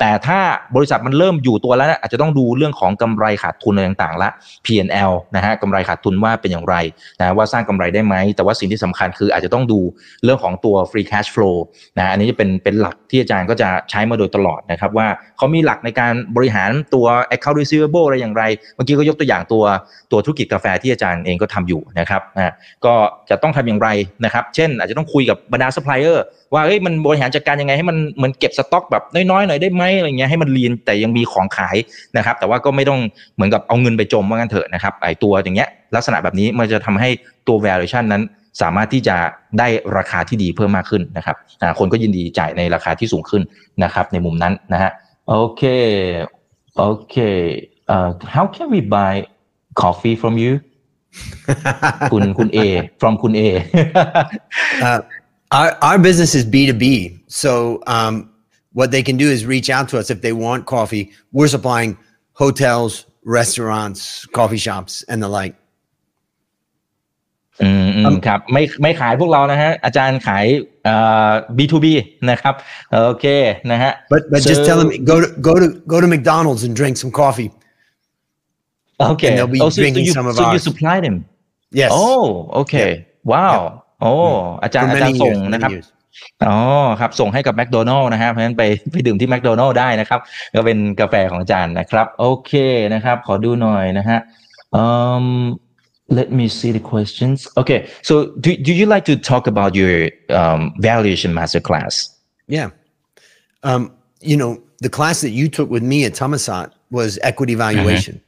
[0.00, 0.38] แต่ถ้า
[0.76, 4.30] บริษัทมันเริ่มอยู่ตัวแล้วนะอาจจะต้องดูเรื่องของกำไรขาดทุนอะไรต่างๆละ
[4.64, 6.76] P&L นะฮะกำไรขาดทุนว่าเป็นอย่างไร
[7.20, 9.80] นะว่าสร้างกำไรได้ไหม แต่ว่าสิ่งที่สำคัญคืออาจจะต้องดู
[10.24, 11.56] เรื่องของตัว free cash flow
[11.98, 18.42] นะอันนี้จะเป็นเป็นหลักที่อาจารย์ก็จะใช้มาโดยตลอดนะครับว่าเขามีหลักในการบริหารตัว account receivable อะไรอย่างไร
[18.74, 19.64] เมื่อกี้ก็ยกตัวอย่างตัว
[20.12, 22.52] ตัวธุรกิจกาแฟที่อาจารย์เองก็ทำอยู่นะครับนะ
[22.84, 22.94] ก็
[23.30, 23.88] จะต้องทำอย่างไร
[24.24, 31.76] นะครับเช่น อาจจะต้องคุยกับบรรดาซัพพลายเออร์ว่าเอ้ยมันบริหารจัดการยังไงให้มันเหมือนเก็บสต็อกแบบน้อยๆหน่อยได้ไหมอะไรเงี้ยให้มันเรียนแต่ยังมีของขาย
[32.16, 33.00] นะครับ แต่ว่าก็ไม่ต้อง
[33.34, 37.08] เหมือนกับเอาเงินไปจมว่างั้นเถอะนะครับไอตัวอย่างเงี้ยลักษณะแบบนี้มันจะทำให้
[37.46, 38.22] ตัว valuation นั้น
[38.62, 39.16] สามารถที่จะ
[39.58, 41.36] ได้ราคาที่ดีเพิ่มมากขึ้นนะครับ
[41.78, 43.42] คนก็ยินดีจ่ายในราคาที่สูงขึ้น
[43.84, 44.90] นะครับในมุมนั้นนะฮะ
[45.28, 45.62] โอเค
[46.76, 47.16] โอเค
[47.88, 49.14] เอ่อ how can we buy
[49.82, 50.52] coffee from you
[52.12, 52.58] คุณคุณ A
[53.00, 53.40] from คุณ A
[54.88, 55.00] Uh,
[55.56, 56.84] our our business is B to B
[57.42, 57.52] so
[57.94, 58.14] um,
[58.79, 61.03] what they can do is reach out to us if they want coffee.
[61.37, 61.91] We're supplying
[62.43, 62.91] hotels,
[63.39, 63.99] restaurants,
[64.37, 65.55] coffee shops, and the like.
[67.63, 70.45] อืมอืมครับไม่ไม่ขายพวกเรานะฮะ อาจารย์ขาย
[70.83, 70.95] เอ่
[71.29, 71.85] อ B2B
[72.29, 72.53] นะครับ
[73.07, 73.25] โอเค
[73.71, 76.95] นะฮะ But but just tell them So- go to go to go to McDonald's and drink
[77.03, 77.49] some coffee.
[79.07, 80.63] โอเค And they'll be oh, so, so drinking you some of so you ours.
[80.69, 81.15] supply them
[81.79, 81.89] Yes.
[82.03, 82.73] oh โอเค
[83.31, 83.59] ว้าว
[84.01, 84.11] โอ้
[84.63, 85.51] อาจาร for ย์อาจาร many ย์ส่ง years.
[85.53, 85.87] นะครับ Many years.
[86.46, 86.56] อ๋อ
[87.00, 90.20] ครับ ส่งให้กับแม d โดนัล s นะฮะเพราะฉะนั้นไปไปดื่มที่แม d โดนัล s ได้นะครับ
[90.54, 92.52] ก็เป็นกาแฟของอาจารย์นะครับ โอเค
[92.94, 94.18] นะครับ ขอดูหน่อยนะฮะ
[94.82, 95.26] um
[96.18, 99.94] let me see the questions okay so do, do you like to talk about your
[100.40, 101.94] um, valuation masterclass
[102.46, 102.70] Yeah.
[103.62, 108.20] Um, you know, the class that you took with me at Tamasat was equity valuation.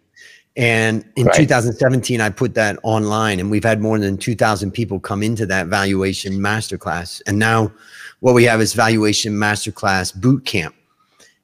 [0.57, 1.37] And in Right.
[1.37, 5.67] 2017, I put that online, and we've had more than 2,000 people come into that
[5.67, 7.21] valuation masterclass.
[7.27, 7.73] And now,
[8.21, 10.75] what we have is valuation masterclass boot camp.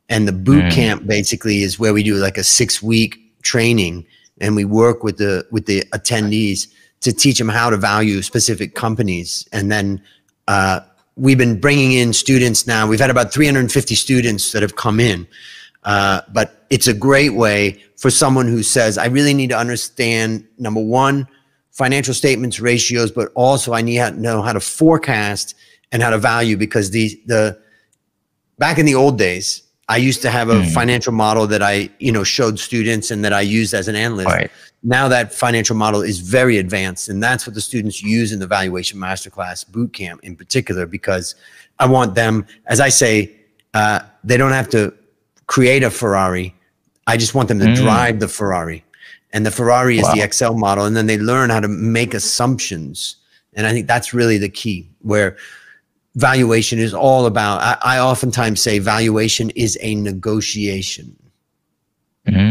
[0.09, 0.73] And the boot Mm.
[0.73, 4.05] camp basically is where we do like a six week training,
[4.41, 6.67] and we work with the with the attendees
[7.01, 9.47] to teach them how to value specific companies.
[9.53, 10.01] And then
[10.49, 10.81] uh,
[11.17, 12.87] we've been bringing in students now.
[12.87, 15.27] We've had about 350 students that have come in.
[15.85, 20.47] Uh, but it's a great way for someone who says, I really need to understand
[20.59, 21.27] number one,
[21.71, 25.55] financial statements, ratios, but also I need to know how to forecast
[25.91, 27.59] and how to value because the the
[28.59, 30.73] back in the old days, I used to have a Mm.
[30.73, 34.29] financial model that I, you know, showed students and that I used as an analyst.
[34.29, 34.51] Right.
[34.83, 38.47] Now that financial model is very advanced, and that's what the students use in the
[38.47, 40.87] valuation masterclass boot camp in particular.
[40.87, 41.35] Because
[41.79, 43.33] I want them, as I say,
[43.75, 44.95] uh, they don't have to
[45.55, 46.55] create a Ferrari.
[47.07, 47.77] I just want them to Mm.
[47.85, 48.81] drive the Ferrari,
[49.35, 53.17] and the Ferrari is the Excel model, and then they learn how to make assumptions.
[53.53, 54.89] And I think that's really the key.
[55.03, 55.37] Where
[56.15, 57.61] valuation is all about.
[57.61, 61.17] I, I oftentimes say valuation is a negotiation.
[62.31, 62.47] อื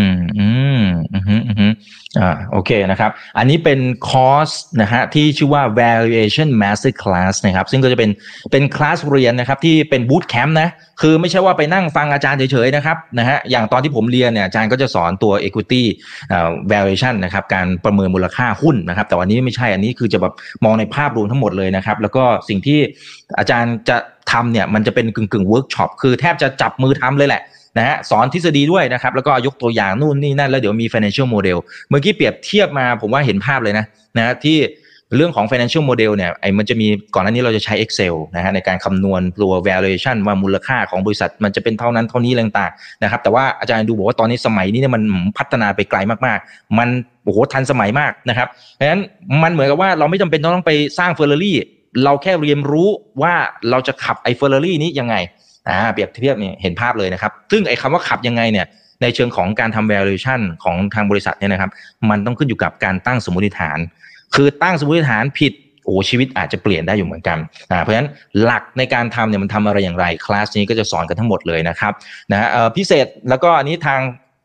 [0.00, 0.02] ม
[0.38, 0.48] อื
[0.80, 1.72] มอืมอืม
[2.20, 8.10] อ่าโอเคนะครับ อันนี้เป็นคอร์สนะฮะที่ชื่อว่า valuation master class นะครับ ซึ่งก็จะเป็น
[8.52, 10.68] เป็นคลาสเรียนนะครับที่เป็นบูตแคมป์นะ
[11.00, 15.82] คือไม่ใช่ว่าไปนั่งฟังอาจารย์เฉยๆนะครับนะฮะอย่างตอนที่ผมเรียนเนี่ยอาจารย์ก็จะสอนตัว equity
[16.32, 22.78] อ่า valuation นะครับการประเมินมูลค่าหุ้นนะครับ แต่วันนี้ไม่ใช่อันนี้คือจะแบบมองในภาพรวมทั้งหมดเลยนะครับ แล้วก็สิ่งที่
[23.38, 23.96] อาจารย์จะ
[24.32, 27.42] ทำเนี่ยมันจะเป็นกึ่งกึ่งเวิร์กช็อปคือแทบจะจับมือทำเลยแหละ
[27.78, 33.84] นะฮะสอนทฤษฎีด้วยนะครับ แล้วก็ยกตัวอย่างนู่นนี่นั่นแล้วเดี๋ยวมี financial model เมื่อกี้เปรียบเทียบมาผมว่าเห็นภาพเลยนะ
[34.16, 34.58] นะที่
[35.16, 45.02] เรื่องของ financial model เนี่ยไอ้มันจะมีก่อนหน้านี้เราจะใช้ Excel นะฮะในการคำนวณตัว valuation ว่ามูลค่าของบริษัท มันจะเป็นเท่านั้นเท่านี้ต่างๆนะครับ แต่ว่าอาจารย์ดูบอกว่าตอนนี้สมัยนี้เนี่ยมัน
[45.38, 46.88] พัฒนาไปไกลมากๆ มัน
[47.24, 49.02] โอ้โหทันสมัยมากนะครับเพราะฉะนั้น
[49.42, 51.56] มันเหมือนกับว่าเราไม่จำเป็นต้องไปสร้างเฟอร์รารี่
[52.04, 52.88] เราแค่เรียนรู้
[53.22, 53.34] ว่า
[53.70, 55.14] เราจะขับไอ้เฟอร์รารี่นี้ยังไง
[55.68, 58.66] อ่าเปรียบเทียบเนี่ยเห็นภาพเลยนะครับ ซึ่งไอ้คำว่าขับยังไงเนี่ย
[59.02, 61.70] ในเชิงของการทำ valuation ของทางบริษัทเนี่ยนะครับ
[62.10, 63.78] มันต้องขึ้นอยู่กับการตั้งสมมติฐาน
[64.34, 65.52] คือตั้งสมมติฐานผิด
[65.84, 67.38] โอ้ชีวิตอาจจะเปลี่ยนได้อยู่เหมือนกัน
[67.70, 68.08] อ่าเพราะฉะนั้น
[68.42, 71.92] หลักในการทำเนี่ยมันทำอะไรอย่างไรคลาสนี้ก็จะสอนกันทั้งหมดเลยนะครับ
[72.32, 74.00] นะฮะเอ่อพิเศษแล้วก็อันนี้ทาง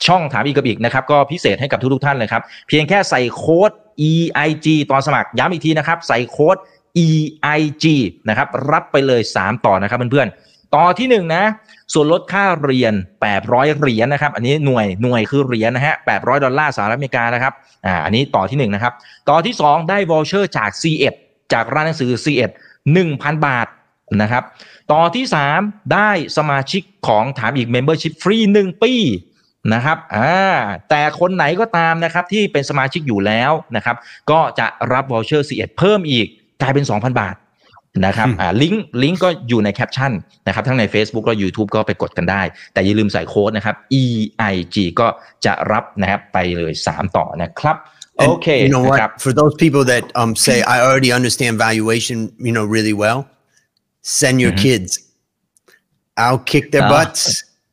[0.07, 3.71] ช่องถามอีกกับอีกนะครับ ก็พิเศษให้กับทุกๆท่านเลยครับ เพียงแค่ใส่โค้ด
[4.09, 6.57] EIG ตอนสมัครย้ำอีกทีนะครับ ใส่โค้ด
[7.05, 7.85] EIG
[8.29, 11.43] นะครับรับไปเลย 3 ต่อนะครับเพื่อนๆ ต่อที่1นะ
[11.93, 12.93] ส่วนลดค่าเรียน
[13.33, 17.53] 800 เหรียญนะครับ อันนี้หน่วยหน่วยคือเหรียญนะฮะ 800 ดอลลาร์สหรัฐอเมริกานะครับ
[17.85, 18.93] อ่า อันนี้ต่อที่1นะครับ
[19.29, 21.13] ต่อที่2ได้วอลเชอร์จาก C1
[21.53, 22.51] จากร้านหนังสือ C1
[22.97, 23.67] 1,000 บาท
[24.21, 24.43] นะครับ
[24.91, 25.25] ต่อที่
[25.57, 28.93] 3 ได้สมาชิกของถามอีก Membership ฟรี 1 ปี
[29.73, 30.55] นะครับอ่า
[30.89, 33.95] แต่คนไหนก็ตามนะครับที่เป็นสมาชิกอยู่แล้วนะครับ
[34.31, 36.27] ก็จะรับวอลเชอร์ C1 เพิ่มอีก
[36.61, 37.35] กลายเป็น 2,000 บาท
[38.05, 40.11] นะครับอ่าลิงก์ลิงก์ก็อยู่ในแคปชั่น
[40.47, 42.41] นะครับทั้งใน Facebook และ YouTube ก็ไปกดกันได้
[42.73, 45.07] แต่อย่าลืมใส่โค้ดนะครับ EIG ก็
[45.45, 47.77] จะรับนะครับไปเลย 3 ต่อนะครับ
[48.17, 49.23] โอ And เค You know นะครับ what?
[49.25, 53.19] For those people that um say I already understand valuation, you know, really well,
[54.21, 54.91] send your kids.
[56.23, 56.93] I'll kick their Ah.
[56.95, 57.21] butts,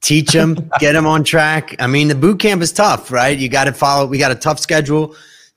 [0.09, 0.51] teach them,
[0.85, 1.65] get them on track.
[1.85, 3.37] I mean, the boot camp is tough, right?
[3.43, 4.03] You got to follow.
[4.13, 5.05] We got a tough schedule.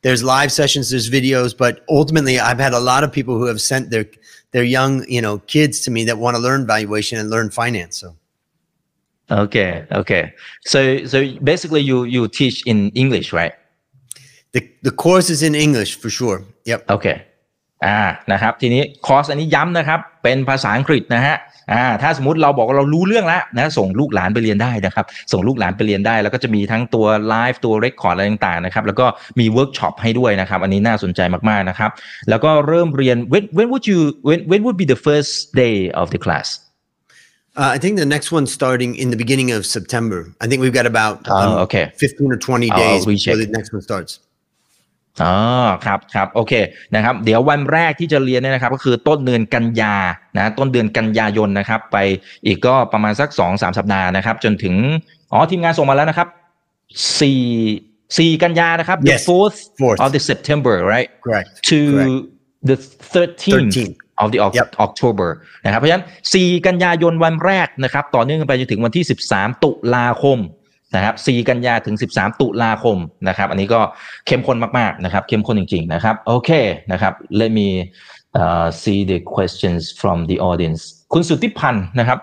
[0.06, 3.60] There's live sessions, there's videos, but ultimately, I've had a lot of people who have
[3.72, 4.06] sent their
[4.55, 7.97] their young, you know, kids to me that want to learn valuation and learn finance.
[8.03, 8.09] So.
[9.45, 10.35] okay okay
[10.73, 10.79] so
[11.13, 11.17] so
[11.51, 13.55] basically you you teach in English right
[14.53, 16.39] The, the course is in English for sure.
[16.71, 16.81] Yep.
[16.91, 17.07] โอเค
[17.87, 17.99] อ่า
[18.33, 21.37] นะครับ ทีนี้คอร์สอันนี้ย้ำนะครับ เป็นภาษาอังกฤษนะฮะ
[21.74, 29.06] อ่าถ้าสมมติเราบอกว่าเรารู้เรื่องแล้วนะส่งลูกหลานไปเรียนได้นะครับ ส่งลูกหลานไปเรียนได้ แล้วก็จะมีทั้งตัวไลฟ์ตัวเรคคอร์ดอะไรต่างๆนะครับแล้วก็
[29.40, 31.92] มีเวิร์กช็อปให้ด้วยนะครับ อันนี้น่าสนใจมากๆนะครับ
[32.30, 36.48] แล้วก็เริ่มเรียน when when would you when when would be the first day of the class
[37.58, 40.20] Uh, I think the next one's starting in the beginning of September.
[40.42, 41.86] I think we've got about Oh, um, okay.
[41.96, 43.36] 15 or 20 I'll days before recheck.
[43.38, 44.20] the next one starts.
[45.24, 45.36] อ๋อ
[45.86, 46.54] ครับครับโอเค
[46.96, 49.96] นะครับเดี๋ยววันแรกที่จะเรียนเนี่ยนะครับ ก็คือต้นเดือนกันยา
[50.36, 51.98] นะต้นเดือนกันยายนนะครับ ไป
[52.46, 54.76] อีกก็ประมาณสักสองสามสัปดาห์นะครับ จนถึง
[55.32, 56.28] อ๋อทีมงานส่งมาแล้วนะครับ
[57.20, 57.42] สี่
[58.18, 60.00] สี่กันยานะครับ the Yes, fourth fourth.
[60.04, 61.48] of the September right Correct.
[61.70, 62.12] to Correct.
[62.70, 62.76] the
[63.14, 63.96] 13th 13th.
[64.24, 64.68] of the Oc- Yep.
[64.86, 65.30] October
[65.66, 70.40] นะครับเพราะฉะนั้น 4 กันยายนวันแรกนะครับ ต่อเนื่องกันไปจนถึงวันที่ 13 ตุลาคม
[70.96, 73.82] นะครับ4กันยาถึง 13 ตุลาคมนะครับ อันนี้ก็
[74.28, 76.50] เข้มข้นมากๆนะครับ เข้มข้นจริงๆนะครับ โอเค
[76.92, 77.68] นะครับ let me
[78.42, 80.82] uh, see the questions from the audience
[81.14, 82.20] คุณสุทธิพันธ์นะครับ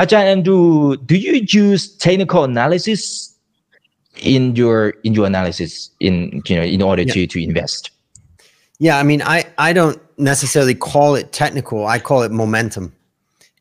[0.00, 0.58] อาจารย์แอนดู
[1.10, 3.02] do you use technical analysis
[4.34, 5.70] in your in your analysis
[6.08, 6.14] in
[6.48, 7.14] you know in order Yeah.
[7.14, 7.82] to to invest?
[8.86, 9.38] Yeah, I mean, I
[9.68, 9.98] I don't
[10.32, 11.78] necessarily call it technical.
[11.94, 12.84] I call it momentum,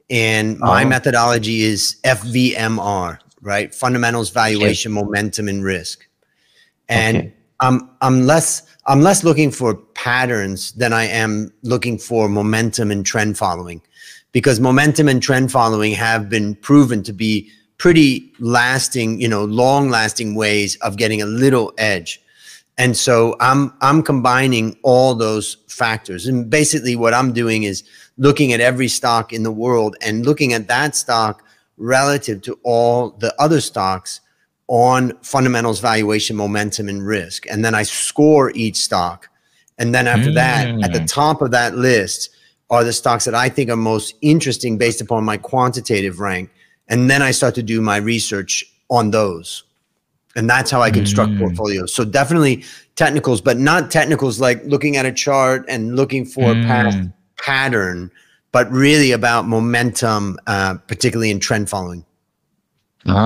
[0.09, 0.91] and my Oh.
[0.95, 1.79] methodology is
[2.19, 3.07] FVMR,
[3.45, 3.73] right?
[3.73, 6.07] Fundamentals, valuation, momentum, and risk.
[6.89, 7.33] And Okay.
[7.61, 13.05] I'm I'm less I'm less looking for patterns than I am looking for momentum and
[13.05, 13.81] trend following,
[14.33, 19.89] because momentum and trend following have been proven to be pretty lasting, you know, long
[19.89, 22.19] lasting ways of getting a little edge.
[22.77, 26.27] And so I'm I'm combining all those factors.
[26.27, 27.83] And basically what I'm doing is
[28.17, 31.44] looking at every stock in the world and looking at that stock
[31.77, 34.21] relative to all the other stocks
[34.67, 37.45] on fundamentals, valuation, momentum, and risk.
[37.49, 39.29] And then I score each stock.
[39.77, 41.07] And then after that, at the Mm.
[41.07, 42.29] top of that list
[42.69, 46.49] are the stocks that I think are most interesting based upon my quantitative rank.
[46.87, 49.63] And then I start to do my research on those.
[50.35, 51.39] And that's how I construct Mm.
[51.39, 51.93] portfolios.
[51.93, 52.63] So definitely
[52.95, 57.13] technicals, but not technicals like looking at a chart and looking for a past Mm.
[57.37, 58.11] pattern,
[58.55, 60.21] but really about momentum,
[60.53, 62.03] uh, particularly in trend following.
[63.11, 63.23] อ๋อ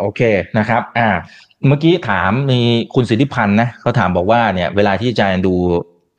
[0.00, 0.20] โอเค
[0.58, 1.08] นะครับอ่า
[1.66, 2.60] เมื่อกี้ถามมี
[2.94, 5.54] คุณสิทธิพันธ์นะเขาถามบอกว่าเนี่ยเวลาที่อาจารย์ดู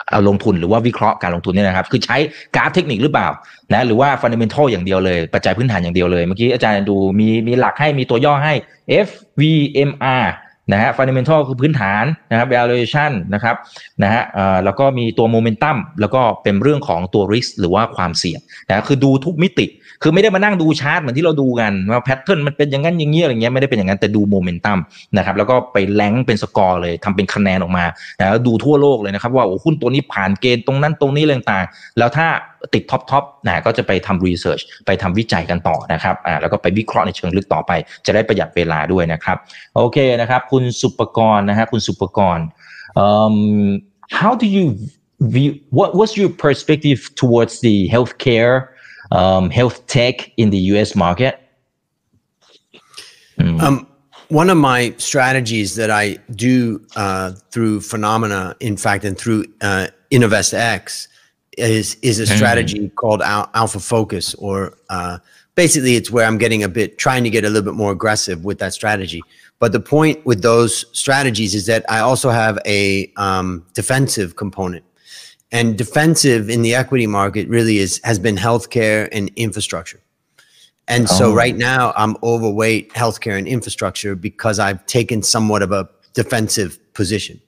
[0.10, 2.18] เอาลงทุนหรือว่าวิเคราะห์การลงทุนเนี่ยนะครับ คือใช้
[2.56, 3.28] กราฟเทคนิคหรือเปล่า
[3.74, 8.54] นะหรือว่าฟันเดเมนทัลอย่างเดียวเลย ปัจจัยพื้นฐานอย่างเดียวเลย เมื่อกี้อาจารย์ดูมีมีหลักให้มีตัวย่อให้
[9.08, 10.26] FVMR
[10.72, 13.56] นะฮะ fundamental คือพื้นฐานนะครับ valuation นะครับ
[14.04, 14.24] นะฮะ
[14.66, 19.66] แล้วก็มีตัว momentum แล้วก็เป็นเรื่องของตัว risk หรือว่าความเสี่ยงนะคือดูทุกมิติ
[20.02, 24.78] คือไม่ได้มานั่งดูชาร์ตเหมือนที่เราดูกันว่าแพทเทิร์นมันเป็นอย่างนั้นอย่างนี้อะไรเงี้ยไม่ได้เป็นอย่างนั้นแต่ดูโมเมนตัม
[25.18, 27.86] นะครับแล้วก็ไปแรงเป็นสกอร์เลยทำเป็นคะแนนออกมา
[28.18, 32.28] แล้วดูทั่วโลกเลยนะครับว่าโอ้หุ้นตัวนี้ผ่านเกณฑ์ตรงนั้นตรงนี้อะไรต่างๆแล้วถ้า
[32.74, 37.72] ติดท็อปท็อปนะก็จะไปทำรีเสิร์ชไปทำวิจัยกันต่อนะครับอ่าแล้วก็ไปวิเคราะห์ในเชิงลึกต่อไป
[38.06, 39.38] จะได้ประหยัดเวลาด้วยนะครับ
[39.76, 42.46] โอเคนะครับ คุณสุปกรณ์นะฮะคุณสุปกรณ์
[43.06, 43.36] um,
[44.20, 44.66] how do you
[45.34, 48.54] view what what's your perspective towards the healthcare
[49.12, 51.40] um, health tech in the US market?
[53.40, 53.62] Mm.
[53.62, 53.88] Um,
[54.30, 59.88] one of my strategies that I do uh, through Finnomena, in fact, and through uh,
[60.12, 61.08] InnovestX,
[61.58, 65.20] is is a strategy called Al- Alpha Focus, or uh,
[65.56, 68.44] basically, it's where I'm getting a bit trying to get a little bit more aggressive
[68.44, 69.22] with that strategy.
[69.60, 74.84] But the point with those strategies is that I also have a um, defensive component,
[75.52, 80.00] and defensive in the equity market really is has been healthcare and infrastructure.
[80.88, 81.34] And so Oh.
[81.34, 87.40] right now I'm overweight healthcare and infrastructure because I've taken somewhat of a defensive position.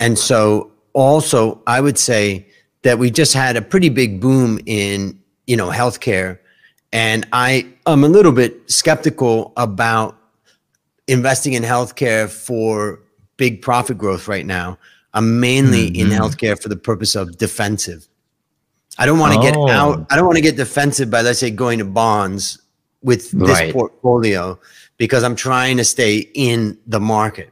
[0.00, 2.46] And so also I would say
[2.82, 6.38] that we just had a pretty big boom in, you know, healthcare
[6.92, 10.16] and I am a little bit skeptical about
[11.06, 13.00] investing in healthcare for
[13.36, 14.78] big profit growth right now.
[15.14, 16.18] I'm mainly in Mhm.
[16.18, 18.06] healthcare for the purpose of defensive.
[18.98, 19.68] I don't want to get Oh.
[19.68, 20.06] out.
[20.10, 22.58] I don't want to get defensive by let's say going to bonds
[23.02, 23.72] with this Right.
[23.72, 24.58] portfolio
[24.96, 27.50] because I'm trying to stay in the market.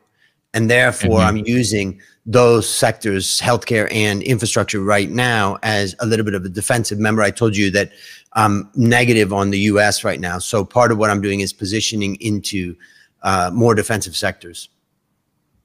[0.55, 1.27] And therefore Mhm.
[1.27, 6.49] I'm using those sectors, healthcare and infrastructure right now as a little bit of a
[6.49, 6.99] defensive.
[6.99, 7.93] Remember, I told you that
[8.33, 10.39] I'm negative on the US right now.
[10.41, 12.75] So part of what I'm doing is positioning into
[13.23, 14.69] uh, more defensive sectors.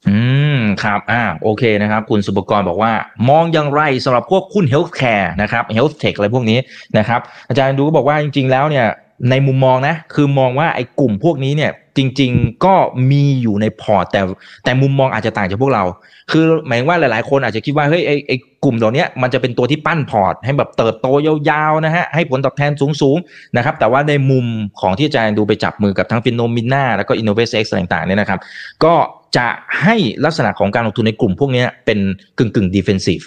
[0.07, 0.17] อื
[0.55, 2.91] มครับอ่าโอเคนะครับ คุณสุปกรณ์บอกว่า
[3.29, 6.59] มองอย่างไรสำหรับพวกคุณเฮลท์แคร์นะครับเฮลท์เทคอะไรพวกนี้
[6.97, 8.85] นะครับ อาจารย์ดูก็บอกว่าจริง ๆ แล้วเนี่ย
[9.29, 12.75] ในมุมมองนะ คือมองว่าไอ้กลุ่มพวกนี้เนี่ยจริง ๆ ก็
[13.11, 14.21] มีอยู่ในพอร์ตแต่
[14.63, 15.83] แต่มุมมองอาจจะต่างจากพวกเรา
[16.31, 21.07] คือหมายว่าหลายๆ คนอาจจะคิดว่าเฮ้ยไอ้ไอ้ กลุ่มเหล่านี้มันจะเป็นตัวที่ปั้นพอร์ต ให้แบบเติบโต
[21.49, 22.71] ยาวๆนะฮะให้ผลตอบแทน
[23.01, 24.45] สูงๆนะครับแต่ว่าในมุม
[24.81, 28.39] ของที่อาจารย์ดูไปจับมือกับทั้งฟินโนมิน่าแล้วก็อินโนเวสเอ็กซ์ต่างๆเนี่ยนะครับ
[28.83, 28.95] ก็
[29.37, 29.47] จะ
[29.81, 29.95] ให้
[30.25, 31.99] ลักษณะของการลงทุนในกลุ่มพวกเนี้ยเป็น
[32.37, 33.19] กึ่งกึ่งดิเฟนซีฟ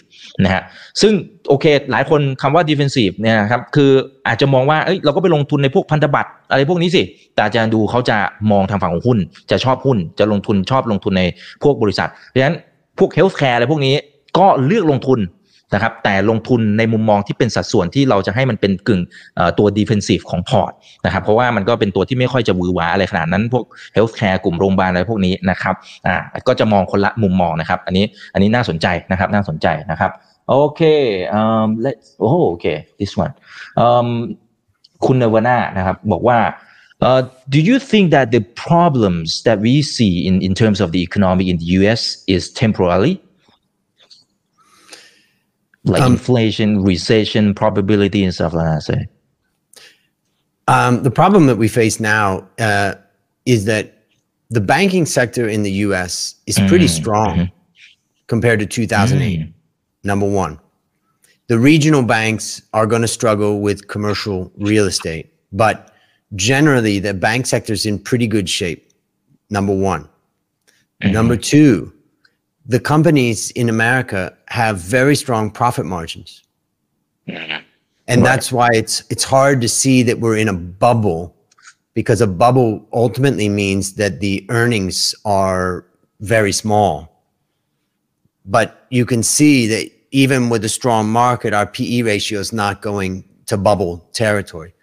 [0.44, 0.62] นะฮะ
[1.00, 1.12] ซึ่ง
[1.48, 3.90] โอเค หลายคนคำว่าดิเฟนซีฟเนี่ยครับคือ
[4.26, 7.02] อาจจะมองว่าเอ้ยเราก็ไปลงทุนในพวกพันธบัตรอะไรพวกนี้สิ
[7.34, 8.16] แต่อาจารย์ดูเขาจะ
[8.50, 9.18] มองทางฝั่งของหุ้น
[9.50, 11.22] จะชอบหุ้น จะลงทุนชอบลงทุนใน
[11.62, 12.56] พวกบริษัท เพราะฉะนั้น
[12.98, 13.94] พวกเฮลท์แคร์อะไรพวกนี้
[14.38, 15.20] ก็เลือกลงทุน
[15.74, 19.00] นะครับแต่ลงทุนในมุมมองที่เป็นสัดส่วนที่เราจะให้มันเป็นกึ่ง
[19.58, 20.72] ตัวดิเฟนซีฟของพอร์ต
[21.04, 25.74] นะครับเพราะว่ามันก็เป็นตัวที่ไม่ค่อยจะวือหวาอะไรขนาดนั้น พวกเฮลท์แคร์กลุ่มโรงพยาบาลอะไรพวกนี้นะครับ
[26.06, 26.16] อ่า
[26.48, 30.10] ก็จะมองคนละมุมมองนะครับ อันนี้อันนี้น่าสนใจนะครับน่าสนใจนะครับ
[30.48, 30.80] โอเค
[31.38, 32.66] um let's โอ้โอเค
[32.98, 33.34] this one
[33.84, 34.08] um
[35.04, 36.38] คุณเนวนานะครับบอกว่า
[37.06, 37.20] uh,
[37.54, 41.44] do you think that the problems that we see in in terms of the economy
[41.52, 42.02] in the US
[42.34, 43.14] is temporary
[45.84, 49.06] like Um, inflation recession probability and stuff like that say
[50.66, 52.94] Um, the problem that we face now uh,
[53.44, 53.90] is that
[54.50, 57.52] the banking sector in the US is pretty Mm, strong mhm.
[58.28, 59.40] compared to 2008.
[59.40, 59.52] Mm.
[60.04, 60.58] Number one.
[61.48, 65.92] The regional banks are going to struggle with commercial real estate, but
[66.34, 68.90] generally the bank sector is in pretty good shape.
[69.50, 70.08] Number one.
[71.02, 71.92] Number two,
[72.66, 76.42] the companies in America have very strong profit margins.
[77.28, 77.62] Mm-hmm.
[78.06, 78.28] And Right.
[78.28, 81.34] that's why it's it's hard to see that we're in a bubble
[81.94, 85.86] because a bubble ultimately means that the earnings are
[86.20, 87.22] very small.
[88.44, 92.82] But you can see that even with a strong market, our PE ratio is not
[92.82, 94.74] going to bubble territory.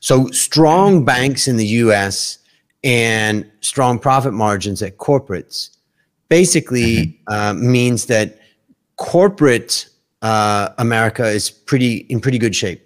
[0.00, 2.38] So strong banks in the US
[2.82, 5.70] and strong profit margins at corporates
[6.32, 8.38] basically uh, means that
[8.96, 9.86] corporate
[10.22, 12.80] uh, America is pretty in pretty good shape.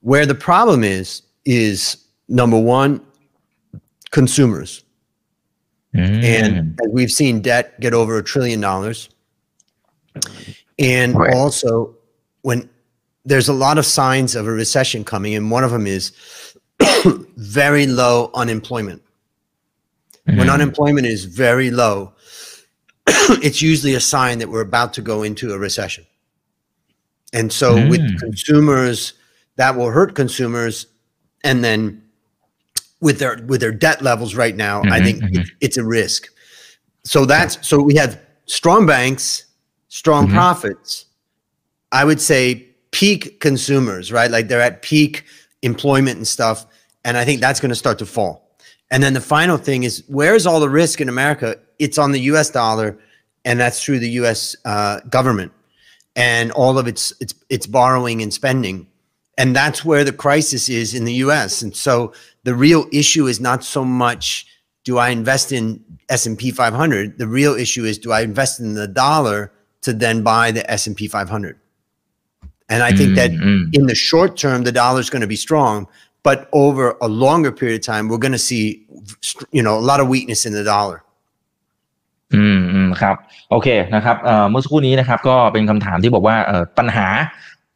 [0.00, 1.98] Where the problem is is
[2.28, 3.00] number one,
[4.10, 4.84] consumers,
[5.94, 6.24] Mm.
[6.24, 9.10] and we've seen debt get over a trillion dollars,
[10.78, 11.34] and Right.
[11.34, 11.94] also
[12.40, 12.70] when
[13.26, 16.12] there's a lot of signs of a recession coming, and one of them is
[17.36, 19.02] very low unemployment.
[20.24, 20.54] When Mm.
[20.54, 22.12] unemployment is very low,
[23.42, 26.04] it's usually a sign that we're about to go into a recession.
[27.32, 28.18] And so with Mm.
[28.18, 29.14] consumers,
[29.56, 30.86] that will hurt consumers.
[31.44, 32.02] And then
[33.00, 35.40] with their with their debt levels right now, I Mhm, think mhm.
[35.40, 36.28] it's, it's a risk.
[37.04, 39.44] So that's so we have strong banks,
[39.88, 40.32] strong Mhm.
[40.34, 41.06] profits.
[41.90, 44.30] I would say peak consumers, right?
[44.30, 45.24] Like they're at peak
[45.62, 46.66] employment and stuff.
[47.04, 48.56] And I think that's going to start to fall.
[48.90, 51.56] And then the final thing is where's all the risk in America?
[51.82, 52.98] It's on the US dollar,
[53.44, 55.52] and that's through the US uh, government
[56.14, 58.86] and all of its, its, its borrowing and spending.
[59.38, 61.62] And that's where the crisis is in the US.
[61.62, 62.12] And so
[62.44, 64.46] the real issue is not so much
[64.84, 67.18] do I invest in S&P 500?
[67.18, 69.52] The real issue is do I invest in the dollar
[69.82, 71.58] to then buy the S&P 500?
[72.68, 73.74] And I think that Mm, mm.
[73.74, 75.86] in the short term, the dollar is going to be strong,
[76.22, 78.86] but over a longer period of time, we're going to see,
[79.50, 81.04] you know, a lot of weakness in the dollar.
[82.34, 83.16] อืมอืมครับ
[83.50, 87.06] โอเคนะครับเอ่อเมื่อสักครู่นี้นะครับ ก็เป็นคำถามที่บอกว่าเอ่อปัญหา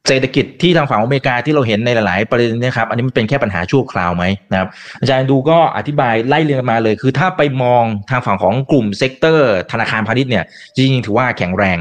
[0.07, 4.69] เศรษฐกิจที่ทางฝั่งอเมริกาที่เราเห็นในหลาย ๆ ประเด็นนะครับอันนี้มันเป็นแค่ปัญหาชั่วคราวไหมนะครับ
[5.01, 10.45] อาจารย์ดูก็อธิบายไล่เรียงมาเลย คือถ้าไปมองทางฝั่งของกลุ่มเซกเตอร์ ธนาคารพาณิชย์เนี่ย
[10.75, 11.79] จริง ๆ ถือว่าแข็งแรง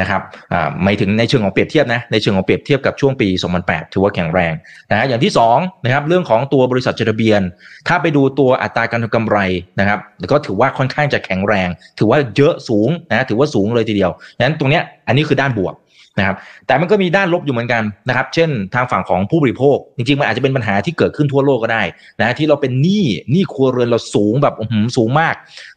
[0.00, 3.28] นะครับอ่าหมายถึงในเชิงของเปรียบเทียบนะในเชิงของเปรียบเทียบกับช่วงปี
[3.60, 4.52] 2008 ถือว่าแข็งแรง
[4.90, 7.40] นะอย่างที่สองนะครับเรื่องของตัวบริษัทจดทะเบียน
[7.88, 9.38] ถ้าไปดูตัวอัตราการทำกำไร
[9.80, 9.98] นะครับ
[10.32, 11.68] ก็ถือว่าค่อนข้างจะแข็งแรง
[11.98, 14.10] ถือว่าเยอะสูงนะถือว่าสูงเลยทีเดียว
[14.40, 15.74] นั้นตรงเนี้ยอันนี้คือด้านบวก
[16.18, 16.36] นะครับ
[16.66, 21.82] แต่มันก็มีด้านลบอยู่เหมือนกันนะครับ เช่นทางฝั่งของผู้บริโภค จริงๆ มันอาจจะเป็นปัญหาที่เกิดขึ้นทั่วโลกก็ได้
[22.20, 25.34] นะที่เราเป็นหนี้หนี้ครัวเรือนเราสูงแบบอื้อหือสูงมาก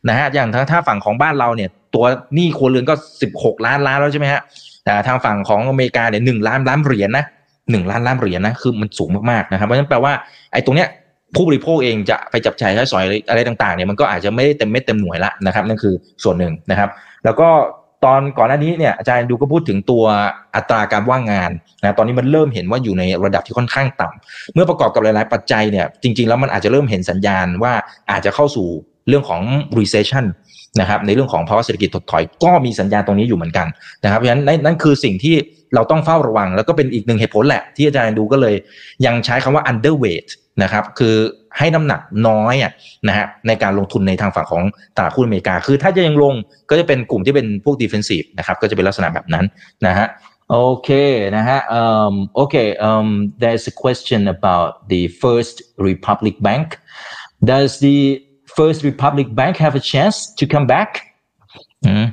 [0.10, 2.06] นะฮะอย่างถ้าถ้าฝั่งของบ้านเราเนี่ย ตัว
[2.36, 2.94] หนี้ครัวเรือนก็
[3.30, 4.42] 16 ล้านล้านแล้วใช่ไหมฮะ
[4.86, 7.26] แต่ทางฝั่งของอเมริกาเนี่ยหนึ่งล้านล้านเหรียญนะ
[7.72, 10.14] หนึ่งล้านล้านเหรียญนะคือมันสูงมากๆนะครับเพราะฉะนั้นแปลว่า
[10.54, 10.90] ไอ้ตรงเนี้ย
[11.36, 16.90] ผู้บริโภคเองจะไปจับจ่ายใช้สอยอะไรอะไรต่างๆเนี่ยมันก็อาจจะไม่ได้เต็มเม็ดเต็มหน่วยละนะครับนั่นคือส่วนหนึ่งนะครับ
[17.26, 17.50] แล้วก็
[18.06, 20.04] ตอนก่อนหน้านี้เนี่ยอาจารย์ดูก็พูดถึงตัว
[20.56, 21.52] อัตราการว่างงาน
[21.82, 27.74] นะตอนนี้มันเริ่มเห็นว่าอยู่ในระดับที่ค่อนข้างต่ำเมื่อประกอบกับหลายๆ ปัจจัยเนี่ยจริง ๆ แล้วมันอาจจะเริ่มเห็นสัญญาณว่า
[28.12, 28.68] อาจจะเข้าสู่
[29.08, 29.42] เรื่องของ
[29.78, 30.26] recession
[30.80, 33.68] นะครับในเรื่องของภาวะเศรษฐกิจถดถอยก็มีสัญญาณตรงนี้อยู่เหมือนกัน
[34.04, 35.36] นะครับเพราะฉะนั้นนั่นคือสิ่งที่
[35.74, 38.56] เราต้องเฝ้าระวัง แล้วก็เป็นอีกหนึ่งเหตุผลแหละ ที่อาจารย์ดูก็เลย
[39.06, 40.30] ยังใช้คำว่า underweight
[40.64, 41.16] นะครับคือ
[41.58, 42.72] ให้น้ำหนักน้อยอะ
[43.08, 44.64] นะฮะในการลงทุนในทางฝั่งของ
[44.96, 46.36] ตลาดหุ้นอเมริกา คือถ้าจะยังลง
[46.70, 49.46] ก็จะเป็นกลุ่มที่เป็นพวก defensive นะครับก็จะเป็นลักษณะแบบนั้น
[49.86, 50.08] นะฮะ
[50.52, 50.90] โอเค
[51.36, 53.08] นะฮะ um, okay um,
[53.42, 55.56] there's a question about the First
[55.90, 56.68] Republic Bank
[57.52, 58.00] does the
[58.58, 60.90] First Republic Bank have a chance to come back
[61.86, 62.06] Mhm.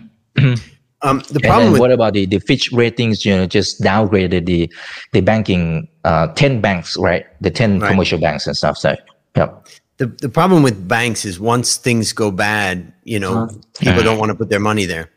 [1.05, 3.25] Um, the And problem then with what about the, the Fitch ratings?
[3.25, 4.73] You know, just downgraded the
[5.13, 7.25] the banking uh, ten banks, right?
[7.41, 7.91] The ten Right.
[7.91, 8.79] commercial banks and stuff.
[8.79, 8.95] So,
[9.37, 9.67] yep.
[9.99, 13.49] the, the problem with banks is once things go bad, you know,
[13.79, 15.11] people don't want to put their money there.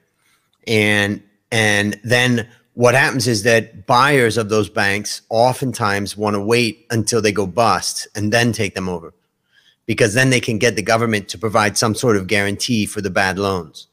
[0.68, 1.22] And
[1.52, 7.22] and then what happens is that buyers of those banks oftentimes want to wait until
[7.22, 9.14] they go bust and then take them over.
[9.86, 13.12] Because then they can get the government to provide some sort of guarantee for the
[13.12, 13.88] bad loans.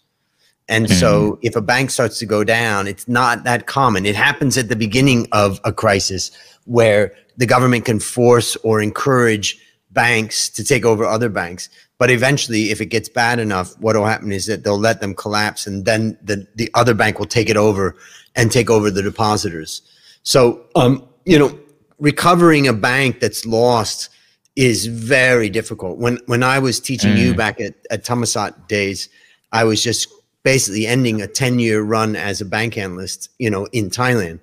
[0.68, 4.06] And so if a bank starts to go down, it's not that common.
[4.06, 6.30] It happens at the beginning of a crisis
[6.64, 9.58] where the government can force or encourage
[9.90, 11.68] banks to take over other banks.
[11.98, 15.14] But eventually, if it gets bad enough, what will happen is that they'll let them
[15.14, 17.96] collapse and then the, the other bank will take it over
[18.34, 19.82] and take over the depositors.
[20.22, 21.58] So, um, you know,
[21.98, 24.08] recovering a bank that's lost
[24.56, 25.98] is very difficult.
[25.98, 29.08] When when I was teaching you back at, at Thammasat days,
[29.52, 30.08] I was just
[30.42, 34.40] basically ending a 10 year run as a bank analyst, you know, in Thailand.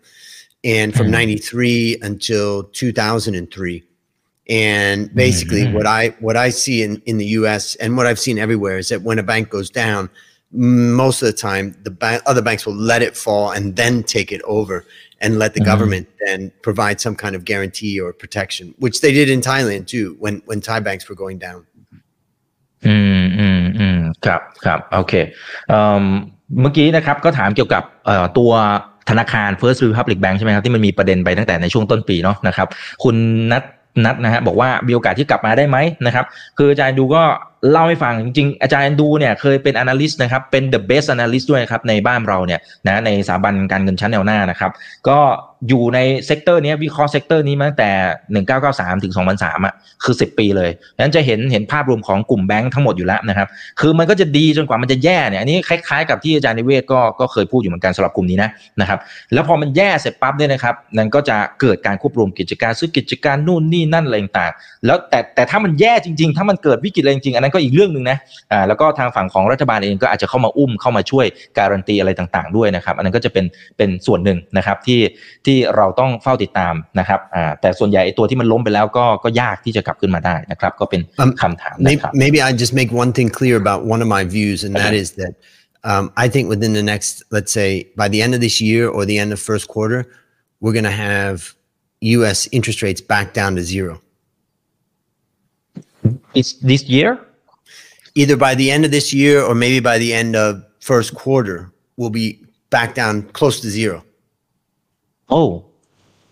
[0.64, 1.14] And from mm-hmm.
[1.14, 3.84] 93 until 2003.
[4.50, 5.16] And mm-hmm.
[5.16, 5.74] basically mm-hmm.
[5.74, 8.90] what I, what I see in, in the US and what I've seen everywhere is
[8.90, 10.10] that when a bank goes down,
[10.52, 14.34] most of the time the ba- other banks will let it fall and then take
[14.34, 14.86] it over
[15.22, 15.70] and let the mm-hmm.
[15.70, 20.18] government then provide some kind of guarantee or protection, which they did in Thailand too,
[20.20, 21.66] when, when Thai banks were going down.
[22.84, 23.40] Mm-hmm.
[23.40, 23.89] mm-hmm.
[24.26, 25.14] ครับครับโอเค
[25.70, 26.04] เอ่อ
[26.62, 27.84] เมื่อกี้นะครับก็ถามเกี่ยวกับ
[28.38, 28.52] ตัว
[29.10, 32.68] ธนาคาร First Republic Bank ใช่ไหมครับที่มันมีประเด็นไปตั้งแต่ในช่วงต้นปีเนาะนะครับ
[33.04, 33.16] คุณ
[33.52, 33.64] นัท
[34.06, 36.26] นัทนะฮะบอกว่ามีโอกาสที่กลับมาได้ไหมนะครับ
[36.58, 37.24] คืออาจารย์ดูก็
[37.72, 44.72] เล่าให้ฟังจริงๆ อาจารย์ดูเนี่ยเคยเป็น analyst นะครับ เป็น the best analyst ด้วยครับในบ้านเราเนี่ยนะในสถาบันการเงินชั้นแนวหน้านะครับ
[45.08, 45.20] ก็
[45.70, 47.92] อยู่ในเซกเตอร์นี้วิเคราะห์เซกเตอร์นี้มาตั้งแต่
[48.54, 53.48] 1993 ถึง 2003อะคือ 10 ปีเลยนั้นจะเห็นเห็นภาพรวมของกลุ่มแบงค์ทั้งหมดอยู่แล้วนะครับ
[53.80, 58.50] คือมันก็จะดีจนกว่ามันจะแย่เนี่ยอันนี้คล้ายๆ กับที่อาจารย์นิเวศก็ก็เคยพูดอยู่เหมือนกันสำหรับกลุ่มนี้นะ
[58.82, 59.00] นะครับ
[59.34, 68.18] แล้วพอมันแย่เสร็จปั๊บเนี่ยนะครับนั่นก็จะเกิดการควบรวมกิจการซื้อกิจการนู่นนี่นั่นอะไรต่างๆแล้วแต่แต่ถ้ามันแย่จริง ๆ ถ้ามันเกิดวิกฤตอะไรจริงๆอันนั้นก็อีกเรื่องหนึ่งนะ
[68.52, 71.26] อ่าแล้วก็ทางฝั่งของรัฐบาลเองก็อาจจะเข้ามาอุ้มเข้ามาช่วย
[71.58, 73.46] การันตีอะไรต่างๆ ด้วยนะครับ อันนั้นก็จะเป็น
[73.78, 75.00] เป็นส่วนหนึ่งนะครับที่
[75.46, 84.24] ที่เราต้องเฝ้าติดตามนะครับอ่าแต่ส่วนใหญ่ไอ้ตัวที่มันล้มไปแล้วก็ก็ยากที่จะกลับขึ้นมาได้นะครับก็เป็น Um, คำถาม Maybe, นะครับ maybe I just make one thing clear about one of my
[84.38, 85.02] views, and that Okay.
[85.04, 85.34] is that
[85.92, 87.70] um, I think within the next, let's say,
[88.02, 90.02] by the end of this year or the end of first quarter,
[90.62, 91.36] we're going to have
[92.18, 92.40] U.S.
[92.58, 93.94] interest rates back down to zero.
[96.40, 97.10] It's this year
[98.16, 101.72] Either by the end of this year or maybe by the end of first quarter,
[101.98, 102.40] we'll be
[102.70, 104.04] back down close to zero.
[105.30, 105.66] Oh,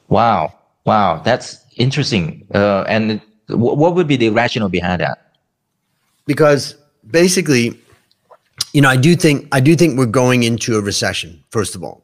[0.09, 0.53] wow,
[0.85, 2.45] wow, that's interesting.
[2.53, 5.23] Uh, and wh- what would be the rationale behind that?
[6.25, 6.75] because
[7.09, 7.79] basically
[8.73, 11.81] you know i do think i do think we're going into a recession first of
[11.85, 12.03] all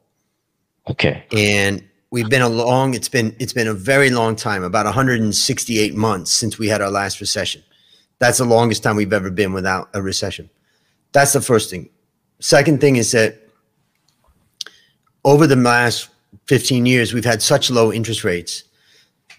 [0.88, 1.26] Okay.
[1.36, 5.94] and we've been a long it's been it's been a very long time about 168
[5.94, 7.62] months since we had our last recession
[8.24, 10.50] that's the longest time we've ever been without a recession.
[11.12, 11.90] That's the first thing.
[12.40, 13.36] Second thing is that
[15.26, 16.10] over the last
[16.48, 18.64] 15 years we've had such low interest rates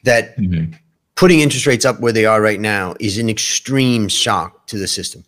[0.04, 0.74] that Mhm.
[1.16, 4.86] putting interest rates up where they are right now is an extreme shock to the
[4.86, 5.24] system.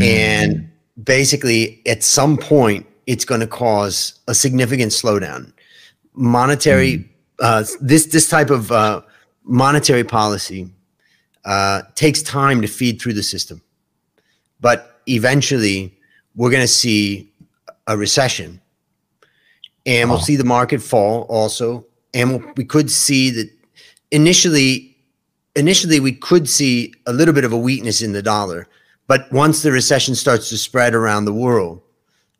[0.00, 0.68] And
[1.02, 5.52] basically at some point it's going to cause a significant slowdown.
[6.14, 7.08] Monetary
[7.38, 9.02] uh, this this type of uh,
[9.44, 10.70] monetary policy
[11.46, 13.62] uh, takes time to feed through the system.
[14.60, 15.96] But eventually
[16.34, 17.32] we're going to see
[17.86, 18.60] a recession.
[19.86, 20.22] And we'll Oh.
[20.22, 21.86] see the market fall also.
[22.12, 23.48] And we'll, we could see that
[24.10, 24.92] initially
[25.54, 28.68] initially we could see a little bit of a weakness in the dollar.
[29.06, 31.80] But once the recession starts to spread around the world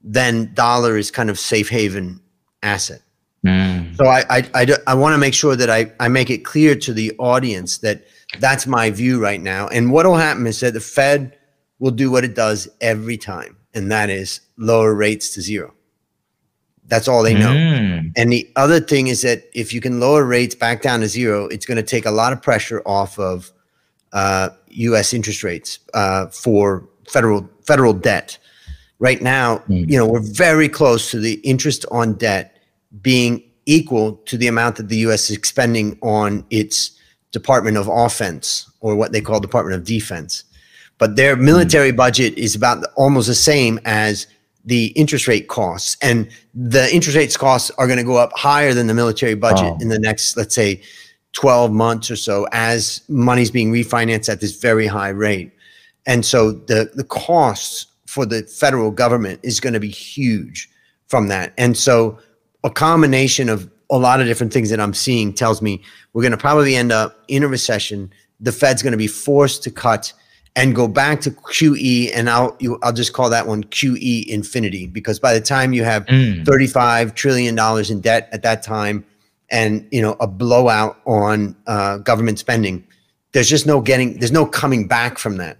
[0.08, 2.20] then dollar is kind of safe haven
[2.62, 3.02] asset.
[3.44, 3.96] Mm.
[3.96, 6.74] so I I, I, I want to make sure that I, I make it clear
[6.76, 8.04] to the audience that
[8.40, 9.68] that's my view right now.
[9.68, 11.36] And what will happen is that the Fed
[11.78, 15.72] will do what it does every time, and that is lower rates to zero.
[16.88, 17.50] That's all they know.
[17.50, 18.12] Mm.
[18.16, 21.46] And the other thing is that if you can lower rates back down to zero,
[21.48, 23.50] it's going to take a lot of pressure off of
[24.12, 25.12] uh, U.S.
[25.12, 28.38] interest rates uh, for federal federal debt.
[28.98, 29.90] Right now, Mm.
[29.90, 32.56] you know, we're very close to the interest on debt
[33.02, 35.28] being equal to the amount that the U.S.
[35.28, 36.92] is expending on its
[37.32, 40.44] Department of Offense or what they call Department of Defense.
[40.98, 41.96] But their military hmm.
[41.96, 44.26] budget is about almost the same as
[44.64, 48.74] the interest rate costs, and the interest rates costs are going to go up higher
[48.74, 49.78] than the military budget Oh.
[49.80, 50.82] in the next, let's say,
[51.34, 55.52] 12 months or so as money's being refinanced at this very high rate.
[56.06, 60.68] And so the, the costs for the federal government is going to be huge
[61.08, 61.52] from that.
[61.58, 62.18] And so
[62.64, 65.82] a combination of a lot of different things that I'm seeing tells me
[66.12, 68.12] we're going to probably end up in a recession.
[68.40, 70.12] The Fed's going to be forced to cut
[70.56, 74.86] and go back to QE, and I'll you, I'll just call that one QE infinity
[74.86, 76.46] because by the time you have Mm.
[76.46, 79.04] 35 trillion dollars in debt at that time,
[79.50, 82.86] and you know a blowout on uh, government spending,
[83.32, 85.58] there's just no getting, there's no coming back from that.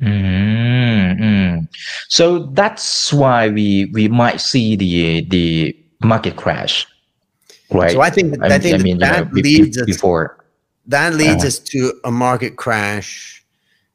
[0.00, 1.68] Mm, mm.
[2.08, 6.86] So that's why we we might see the the market crash,
[7.70, 7.92] right?
[7.92, 9.86] So I think I, I, think I mean, you know, that be- be- leads us
[9.86, 10.44] before.
[10.86, 13.44] that leads Uh, us to a market crash,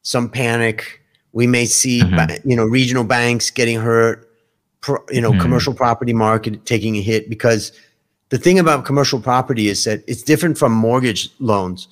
[0.02, 1.02] some panic.
[1.32, 2.42] We may see, Mhm.
[2.46, 4.30] you know, regional banks getting hurt,
[4.82, 5.40] pro, you know, Mhm.
[5.40, 7.72] commercial property market taking a hit because
[8.30, 11.88] the thing about commercial property is that it's different from mortgage loans.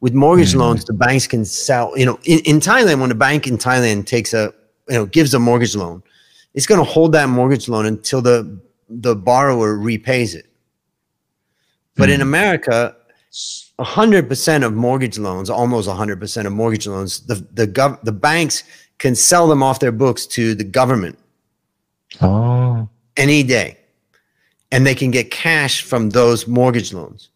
[0.00, 0.60] With mortgage mm.
[0.60, 1.92] loans, the banks can sell.
[1.96, 4.52] You know, in, in Thailand, when a bank in Thailand takes a
[4.88, 6.02] you know gives a mortgage loan,
[6.54, 8.58] it's going to hold that mortgage loan until the
[8.90, 10.46] the borrower repays it.
[11.96, 12.16] But mm.
[12.16, 12.96] in America,
[13.78, 18.64] 100% of mortgage loans, almost 100% of mortgage loans, the the gov- the banks
[18.98, 21.18] can sell them off their books to the government.
[22.20, 22.88] Oh.
[23.16, 23.78] Any day.
[24.72, 27.30] And they can get cash from those mortgage loans.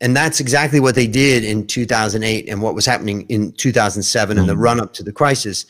[0.00, 4.40] And that's exactly what they did in 2008 and what was happening in 2007 mm.
[4.40, 5.64] in the run up to the crisis.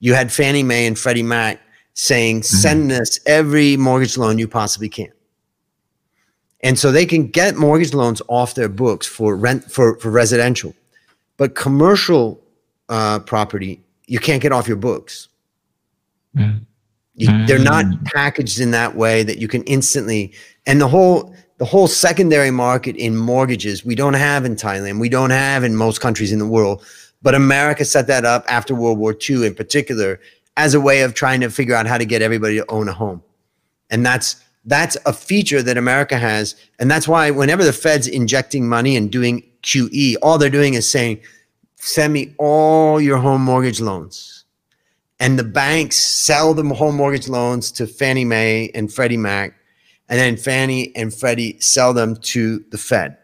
[0.00, 1.60] You had Fannie Mae and Freddie Mac
[1.94, 2.56] saying, mm-hmm.
[2.56, 5.12] send us every mortgage loan you possibly can.
[6.62, 10.74] And so they can get mortgage loans off their books for rent for, for residential.
[11.36, 12.40] But commercial
[12.88, 15.28] uh, property, you can't get off your books.
[16.36, 16.66] Mm.
[17.14, 18.04] You, they're not mm.
[18.04, 20.32] packaged in that way that you can instantly
[20.66, 25.10] and the whole the whole secondary market in mortgages we don't have in Thailand, we
[25.10, 26.82] don't have in most countries in the world,
[27.20, 30.18] but America set that up after World War II in particular
[30.56, 32.92] as a way of trying to figure out how to get everybody to own a
[32.92, 33.22] home.
[33.90, 36.54] And that's that's a feature that America has.
[36.78, 40.90] And that's why whenever the Fed's injecting money and doing QE, all they're doing is
[40.90, 41.20] saying,
[41.76, 44.44] send me all your home mortgage loans.
[45.18, 49.54] And the banks sell the home mortgage loans to Fannie Mae and Freddie Mac.
[50.08, 53.16] And then Fannie and Freddie sell them to the Fed.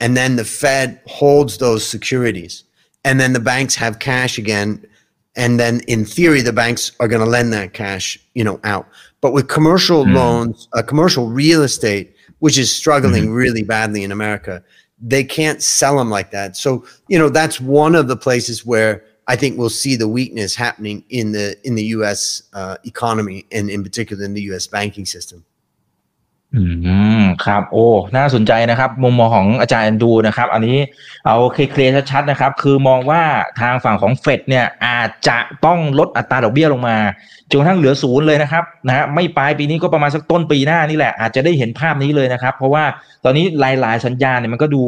[0.00, 2.64] And then the Fed holds those securities.
[3.04, 4.86] And then the banks have cash again.
[5.36, 8.86] And then in theory, the banks are going to lend that cash, you know, out.
[9.20, 10.14] But with commercial mm.
[10.14, 13.34] loans, uh, commercial real estate, which is struggling mm.
[13.34, 14.62] really badly in America,
[15.00, 16.56] they can't sell them like that.
[16.56, 20.54] So, you know, that's one of the places where I think we'll see the weakness
[20.54, 22.42] happening in the in the U.S.
[22.52, 24.66] Uh, economy and in particular in the U.S.
[24.66, 25.44] banking system.
[26.56, 26.62] อื
[27.20, 30.76] มครับ โอ้น่าสนใจนะครับ มุมมองของอาจารย์ดูนะครับ อันนี้
[31.26, 33.22] เอาเคลียร์ชัดๆนะครับ คือมองว่า
[33.60, 36.96] ทางฝั่งของเฟดเนี่ยอาจจะต้องลดอัตราดอกเบี้ยลงมา
[37.50, 42.84] จนกระทั่งเหลือศูนย์เลยนะครับนะฮะไม่ปลายปีนี้ก็ประมาณสักต้นปีหน้านี่แหละอาจจะได้เห็นภาพนี้เลยนะครับ เพราะว่า
[43.24, 44.82] ตอนนี้หลายๆสัญญาณเนี่ยมันก็ดู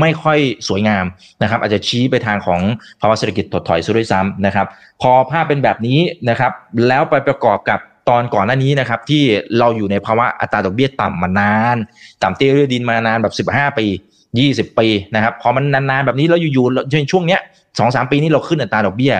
[0.00, 0.38] ไม่ค่อย
[0.68, 1.04] สวยงาม
[1.42, 2.60] นะครับ อาจจะชี้ไปทางของ
[3.00, 4.66] ภาวะเศรษฐกิจถดถอยซะด้วยซ้ำนะครับ
[5.02, 5.98] พอภาพเป็นแบบนี้
[6.28, 6.52] นะครับ
[6.88, 9.22] แล้วไปประกอบกับ ตอนก่อนหน้านี้นะครับที่
[9.58, 11.76] เราอยู่ในภาวะอัตราดอกเบี้ยต่ำมานาน
[12.22, 13.86] ต่ำเตี้ยเรือดินมานานแบบ 15 ปี
[14.32, 17.40] 20 ปีนะครับพอมันนานๆแบบนี้แล้วอยู่ๆในช่วงเนี้ย
[17.78, 19.14] สองสามปีนี้เราขึ้นอัตราดอกเบี้ย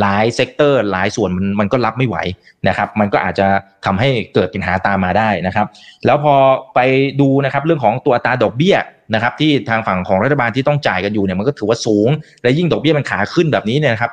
[0.00, 2.16] หลายเซกเตอร์หลายส่วนมันมันก็รับไม่ไหว
[2.68, 3.46] นะครับ มันก็อาจจะ
[3.86, 5.66] ทำให้เกิดปัญหาตามมาได้นะครับ
[6.06, 6.34] แล้วพอ
[6.74, 6.80] ไป
[7.20, 8.76] ดูนะครับเรื่องของตัวอัตราดอกเบี้ย
[9.14, 12.08] นะครับที่ทางฝั่งของรัฐบาลที่ต้องจ่ายกันอยู่เนี่ยมันก็ถือว่าสูง
[12.42, 14.12] และยิ่งดอกเบี้ยมันขาขึ้นแบบนี้เนี่ยนะครับ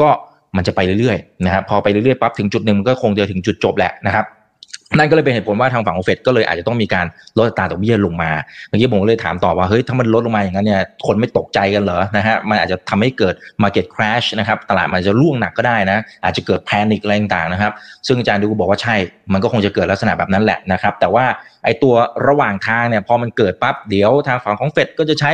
[0.00, 0.08] ก็
[0.56, 4.26] มันจะไปเรื่อยๆนะครับพอไปเรื่อยๆปั๊บถึงจุดหนึ่งมันก็คงจะถึงจุดจบแหละนะครับ
[4.98, 8.30] นั่นก็เลยเป็นเหตุผลว่าทางฝั่งของเฟดก็เลยอาจจะต้องมีการลดอัตราดอกเบี้ยลงมา
[8.68, 17.72] เมื่อกี้ผมเลยถามต่อว่าเฮ้ยถ้ามันลดลงมาอย่างนั้นเนี่ยคนไม่ตกใจกันเหรอนะฮะมันอาจจะทำให้เกิด market crash นะครับตลาดมันจะร่วงหนักก็ได้นะ อาจจะเกิดแพนิคอะไรต่างๆนะครับ
[18.06, 18.94] ซึ่งอาจารย์ดูบอกว่าใช่
[19.32, 21.24] มันก็คงจะเกิดลักษณะแบบนั้นแหละนะครับ แต่ว่า
[21.64, 21.94] ไอ้ตัว
[22.28, 25.32] ระหว่างทางเนี่ยพอมันเกิดปั๊บเดี๋ยวทางฝั่งของเฟดก็จะใช้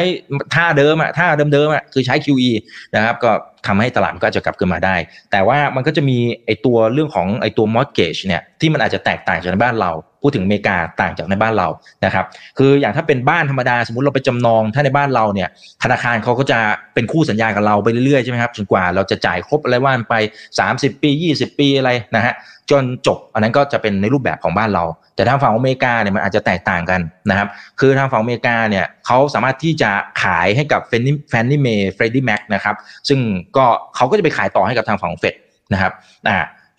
[0.54, 2.50] ท่าเดิมอะท่าเดิมๆอะคือใช้ QE
[2.94, 3.30] นะครับก็
[3.66, 4.96] ทำให้ตลาดก็จะกลับขึ้นมาได้
[5.30, 9.90] แต่ว่ามันก็จะมีไอตัวเรื่องของไอตัว mortgage เนี่ยที่มันอาจจะแตกต่างจากในบ้านเรา
[10.22, 11.68] พูดถึงอเมริกาต่างจากในบ้านเรา
[12.04, 12.24] นะครับ
[12.58, 15.48] คืออย่างถ้าเป็นบ้านธรรมดาสมมติเราไปจำนองถ้าในบ้านเราเนี่ย
[15.82, 16.58] ธนาคารเขาก็จะ
[16.94, 20.14] เป็นคู่สัญญากับเราไปเรื่อยๆใช่ไหมครับจนกว่าเราจะจ่ายครบอะไรว่านไป
[20.58, 22.34] 30 ปี 20 ปีอะไรนะฮะ
[22.70, 27.00] จนจบ อันนั้นก็จะเป็นในรูปแบบของบ้านเรา แต่ทางฝั่งอเมริกาเนี่ยมันอาจจะแตกต่างกัน
[27.30, 27.48] นะครับ
[27.80, 29.90] คือทางฝั่งอเมริกาเนี่ยเขาสามารถที่จะ
[30.22, 32.74] ขายให้กับแฟนนี่แฟนนี่เมย์เฟรดดี้แม็กนะครับ
[33.08, 33.18] ซึ่ง
[33.56, 33.64] ก็
[33.96, 35.34] เขาก็จะไปขายต่อให้กับทางฝั่งเฟด
[35.72, 35.92] นะครับ
[36.28, 36.36] อ่า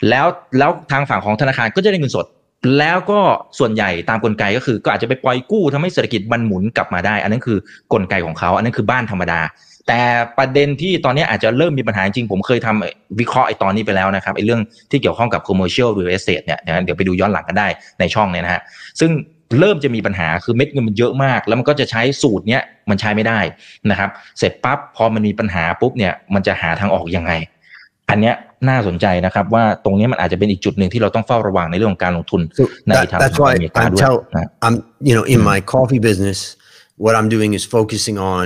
[0.09, 0.25] แล้ว
[0.57, 2.25] แล้วทางฝั่งของธนาคารก็จะได้เงินสด
[2.79, 3.19] แล้วก็
[3.59, 7.57] ส่วนใหญ่ตามกลไกก็คือ ก็อาจจะไปปล่อยกู้ทำให้เศรษฐกิจมันหมุนกลับมาได้ อันนั้นคือ
[7.93, 9.39] กลไกของเขา อันนั้นคือบ้านธรรมดา
[9.87, 10.01] แต่
[10.37, 14.61] ประเด็นที่ตอนนี้อาจจะเริ่มมีปัญหาจริง ผมเคยทำวิเคราะห์ไอ้ตอนนี้ไปแล้วนะครับไอ้เรื่อง
[14.91, 17.67] ที่เกี่ยวข้องกับ commercial real estate เนี่ยเดี๋ยวไปดูย้อนหลังกันได้
[17.99, 18.61] ในช่องเนี่ยนะฮะ
[18.99, 19.11] ซึ่ง
[19.59, 23.39] เริ่มจะมีปัญหาคือเม็ดเงินมันเยอะมาก แล้วมันก็จะใช้สูตรเนี้ยมันใช้ไม่ได้
[23.89, 24.09] นะครับ
[24.39, 27.31] เสร็จปั๊บพอมันมีปัญหาปุ๊บเนี่ยมันจะหาทางออกยังไง
[28.09, 28.35] อันเนี้ย
[28.69, 32.41] น่าสนใจนะครับ ว่าตรงนี้มันอาจจะเป็นอีกจุดหนึ่งที่เราต้องเฝ้าระวังในเรื่องของการลงทุน
[32.87, 33.21] ในทางอ
[33.59, 34.01] เมริกาด้วย
[34.65, 34.75] I'm
[35.07, 36.39] you know in my coffee business
[37.03, 38.45] what I'm doing is focusing on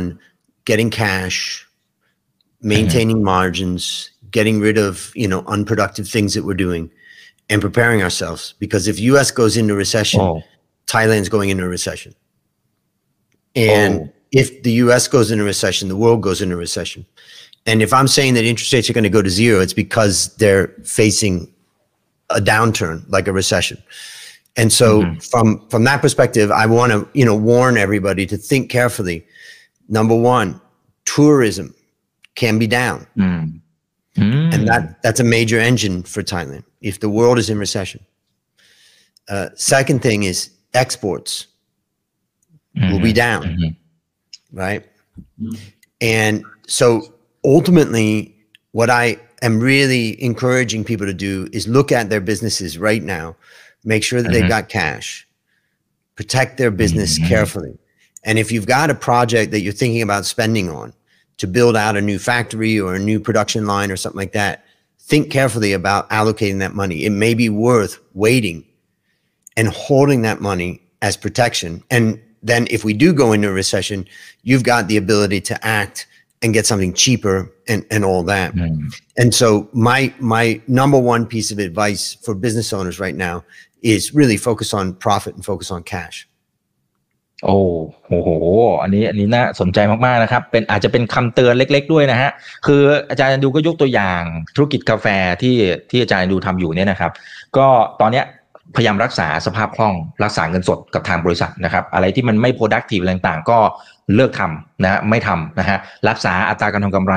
[0.65, 1.67] getting cash,
[2.61, 3.25] maintaining mm-hmm.
[3.25, 6.91] margins, getting rid of you know unproductive things that we're doing,
[7.49, 8.53] and preparing ourselves.
[8.59, 9.31] Because if U.S.
[9.31, 10.41] goes into recession, oh.
[10.87, 12.13] Thailand's going into recession,
[13.55, 14.13] and oh.
[14.31, 15.07] if the U.S.
[15.07, 17.05] goes into recession, the world goes into recession.
[17.65, 20.35] And if I'm saying that interest rates are going to go to zero, it's because
[20.35, 21.53] they're facing
[22.29, 23.81] a downturn, like a recession.
[24.55, 25.19] And so, mm-hmm.
[25.19, 29.25] from from that perspective, I want to you know warn everybody to think carefully
[29.87, 30.61] Number one,
[31.05, 31.73] tourism
[32.35, 33.07] can be down.
[33.17, 33.61] Mm.
[34.17, 34.53] Mm.
[34.53, 34.65] And hmm.
[34.65, 38.05] that, that's a major engine for Thailand if the world is in recession.
[39.27, 41.47] Uh, second thing is exports
[42.77, 42.91] mm-hmm.
[42.91, 43.15] will be mm-hmm.
[43.15, 44.57] down, mm-hmm.
[44.57, 44.85] right?
[45.41, 45.59] mm.
[46.01, 47.13] And so
[47.43, 48.35] ultimately,
[48.71, 53.35] what I am really encouraging people to do is look at their businesses right now,
[53.83, 54.49] make sure that they've mm-hmm.
[54.49, 55.27] got cash,
[56.15, 57.29] protect their business mm-hmm.
[57.29, 57.79] carefully
[58.23, 60.93] and if you've got a project that you're thinking about spending on,
[61.37, 64.65] to build out a new factory or a new production line or something like that,
[64.99, 67.05] think carefully about allocating that money.
[67.05, 68.65] It may be worth waiting
[69.57, 71.83] and holding that money as protection.
[71.91, 74.07] And then if we do go into a recession,
[74.43, 76.07] you've got the ability to act
[76.41, 78.53] and get something cheaper and, and all that.
[78.53, 78.87] Mm-hmm.
[79.17, 83.45] And so my my number one piece of advice for business owners right now
[83.81, 86.27] is really focus on profit and focus on cash.
[87.45, 87.59] โอ้
[88.21, 88.29] โห
[88.81, 92.31] อันนี้อันนี้น่าสนใจมากๆนะครับ เป็นอาจจะเป็นคำเตือนเล็ก ๆ ด้วยนะฮะ
[92.65, 94.21] คืออาจารย์ดูก็ยกตัวอย่าง
[94.55, 95.07] ธุรกิจกาแฟ
[95.41, 95.55] ที่
[95.89, 97.11] ที่อาจารย์ดูทำอยู่เนี่ยนะครับ
[97.57, 97.67] ก็
[98.01, 98.25] ตอนเนี้ย
[98.75, 99.93] พยายามรักษาสภาพคล่อง
[100.23, 103.59] รักษาเงินสดกับทางบริษัทนะครับอะไรที่มันไม่ productive ไรต่างๆ ก็
[104.15, 105.77] เลิกทำนะฮะไม่ทำนะฮะ
[106.09, 107.15] รักษาอัตราการทำกำไร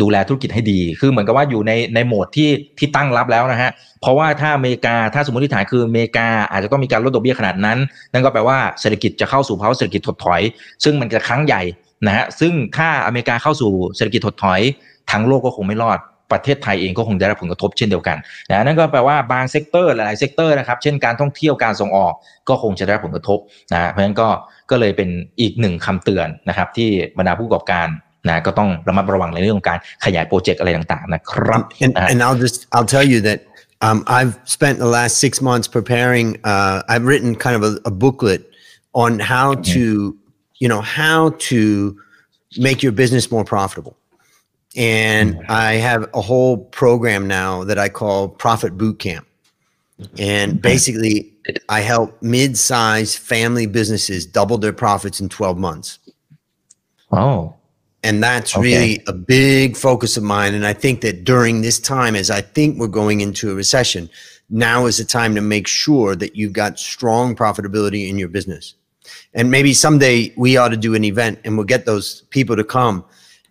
[0.00, 7.78] ดูแลธุรกิจให้ดี คือเหมือนกับว่าอยู่ในในโหมดที่ที่ตั้งรับแล้วนะฮะเพราะว่าถ้าอเมริกาถ้าสมมติฐานคืออเมริกาอาจจะต้องมีการลดดอกเบี้ยขนาดนั้น
[8.12, 10.40] นั่นก็แปลว่าเศรษฐกิจจะเข้าสู่ภาวะเศรษฐกิจถดถอย
[10.84, 11.62] ซึ่งมันจะครั้งใหญ่
[12.06, 14.60] นะฮะซึ่งถ้าอเมริกาเข้าสู่เศรษฐกิจถดถอย
[15.10, 15.98] ทั้งโลกก็คงไม่รอด
[16.34, 18.16] ประเทศไทยเองก็คงได้รับผลกระทบเช่นเดียวกัน
[18.50, 22.14] นะนั่นก็แปลว่าบางเซกเตอร์หลายๆเซกเตอร์นะครับเช่นการท่องเที่ยวการส่งออก
[22.48, 23.38] ก็คงจะได้รับผลกระทบ
[23.72, 24.28] นะเพราะฉะนั้นก็
[24.70, 25.08] ก็เลยเป็น
[25.40, 27.88] อีกหนึ่งคำเตือนนะครับที่บรรดาผู้ประกอบการ
[28.28, 33.38] นะก็ต้องระมัดระวังในเรื่องของการขยายโปรเจกต์อะไรต่างๆนะครับ And, นะฮะ and I'll just I'll tell you that
[33.86, 36.26] um, I've spent the last six months preparing.
[36.52, 38.40] Uh, I've written kind of a, a booklet
[39.04, 39.82] on how to,
[40.62, 41.18] you know, how
[41.50, 41.60] to
[42.66, 43.94] make your business more profitable.
[44.76, 45.50] And mm-hmm.
[45.50, 49.26] I have a whole program now that I call Profit Boot Camp.
[50.18, 50.60] And mm-hmm.
[50.60, 51.32] basically,
[51.68, 55.98] I help mid-sized family businesses double their profits in 12 months.
[57.12, 57.54] Oh.
[58.02, 58.62] And that's Okay.
[58.62, 60.54] really a big focus of mine.
[60.54, 64.10] And I think that during this time, as I think we're going into a recession,
[64.50, 68.74] now is the time to make sure that you've got strong profitability in your business.
[69.32, 72.64] And maybe someday we ought to do an event and we'll get those people to
[72.64, 73.04] come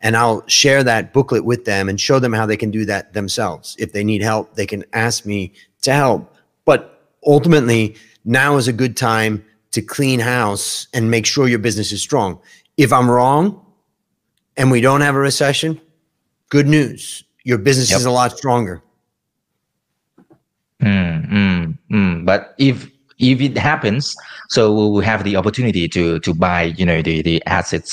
[0.04, 3.14] and I'll share that booklet with them and show them how they can do that
[3.14, 3.76] themselves.
[3.80, 6.36] If they need help, they can ask me to help.
[6.66, 7.96] But ultimately,
[8.26, 12.40] now is a good time to clean house and make sure your business is strong.
[12.76, 13.66] If I'm wrong
[14.58, 15.80] and we don't have a recession,
[16.50, 17.24] good news.
[17.46, 18.00] Your business yep.
[18.00, 18.84] is a lot stronger.
[20.82, 22.26] Mm, mm, mm.
[22.26, 22.90] But if
[23.30, 24.04] if it happens
[24.56, 27.92] so we will have the opportunity to to buy you know the the assets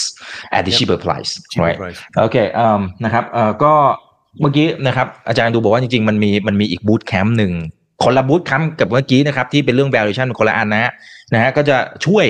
[0.57, 0.79] at the Yep.
[0.79, 1.99] cheaper price Cheaper right price.
[2.21, 3.75] โอเคอืมนะครับเอ่อก็
[4.41, 7.53] เมื่อกี้นะครับอาจารย์ดูบอกว่าจริงๆ มันมีมันมีอีกบูตแคมป์หนึ่ง
[8.03, 10.93] คนละบูตแคมป์กับเมื่อกี้นะครับที่เป็นเรื่อง valuation คนละอันนะฮะ
[11.35, 12.27] นะฮะก็จะช่วย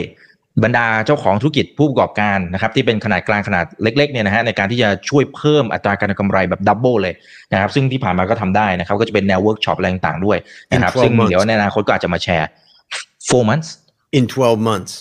[0.64, 7.14] บรรดาเจ้าของธุรกิจผู้ประกอบการนะครับที่เป็นขนาดกลางขนาดเล็กๆเนี่ยนะฮะในการที่จะช่วยเพิ่มอัตราการกำไรแบบดับเบิลเลย
[7.53, 10.38] นะครับซึ่งที่ผ่านมาก็ทำได้นะครับก็จะเป็นแนวเวิร์กช็อปอะไรต่างๆด้วย
[10.72, 12.49] นะครับ In 12ซึ่ง months เดี๋ยวในอนาคตก็อาจจะมาแชร์
[13.29, 13.68] four months
[14.18, 14.93] In 12 months.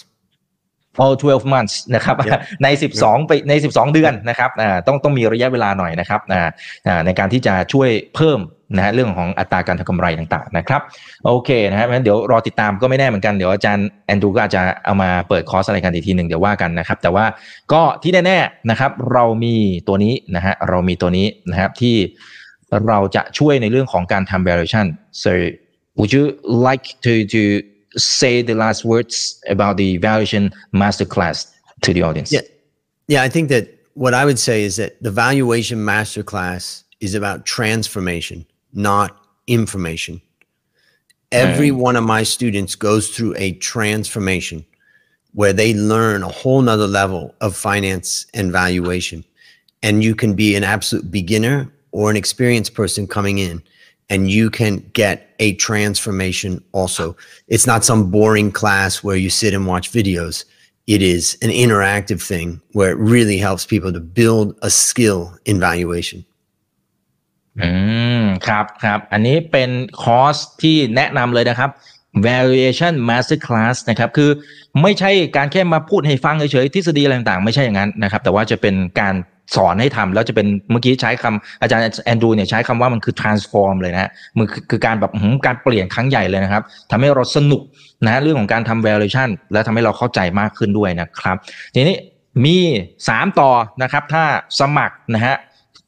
[1.04, 2.40] all 12 months นะครับ Yep.
[2.64, 2.68] ใน
[3.00, 6.42] 12 ไปใน 12 เดือนนะครับอ่าต้องต้องมีระยะเวลาหน่อยนะครับอ่า
[6.88, 8.40] อ่าในการที่จะช่วยเพิ่ม
[8.76, 10.82] นะฮะเรื่องของอัตราการทำกำไรต่างๆนะครับ
[11.26, 17.26] โอเคนะฮะเพราะฉะนั้นเดี๋ยวรอติดตามก็ไม่แน่เหมือนกันเดี๋ยวอาจารย์แอนดรูก็อาจจะเอามาเปิดคอร์สอะไรกันอีกทีหนึ่งเดี๋ยวว่ากันนะครับ แต่ว่า
[17.74, 19.56] ก็ที่แน่ๆนะครับ เรามี
[19.88, 21.96] ตัวนี้นะฮะเรามีตัวนี้นะครับที่
[22.88, 24.86] เราจะช่วยในเรื่องของการทำ valuation
[25.24, 25.32] so
[25.98, 26.24] would you
[26.68, 27.42] like to to
[27.96, 32.42] say the last words about the valuation masterclass to the audience Yeah.
[33.08, 37.46] Yeah, I think that what I would say is that the valuation masterclass is about
[37.46, 39.18] transformation, not
[39.48, 40.22] information.
[41.32, 44.66] Every one of my students goes through a transformation
[45.34, 49.24] where they learn a whole nother level of finance and valuation.
[49.84, 53.62] And you can be an absolute beginner or an experienced person coming in
[54.11, 57.17] and you can get a transformation also.
[57.49, 60.45] It's not some boring class where you sit and watch videos.
[60.87, 65.57] It is an interactive thing where it really helps people to build a skill in
[65.69, 66.21] valuation.
[67.63, 67.71] อื
[68.23, 69.71] มครับครับอันนี้เป็น
[70.03, 71.71] คอร์สที่แนะนำเลยนะครับ
[72.27, 74.31] valuation masterclass นะครับคือ
[74.83, 79.15] ไม่ใช่การแค่มาพูดให้ฟังเฉยๆทฤษฎีอะไรต่างๆ ไม่ใช่อย่างนั้นนะครับ แต่ว่าจะเป็นการ
[79.56, 85.12] สอนให้ทำแล้วจะเป็นเมื่อกี้ใช้คำอาจารย์แอนดูเนี่ยใช้คำว่ามันคือ transform เลยนะฮะมันคือคือการแบบ
[85.46, 87.62] การเปลี่ยนครั้งใหญ่เลยนะครับทำให้เราสนุก
[88.06, 91.38] นะเรื่องของการทำ valuation และทำให้เราเข้าใจมากขึ้นด้วยนะครับ
[91.74, 91.98] ทีนี้
[92.46, 92.58] มี
[93.00, 93.52] 3 ต่อ
[93.84, 94.24] นะครับ ถ้า
[94.60, 95.36] สมัครนะฮะ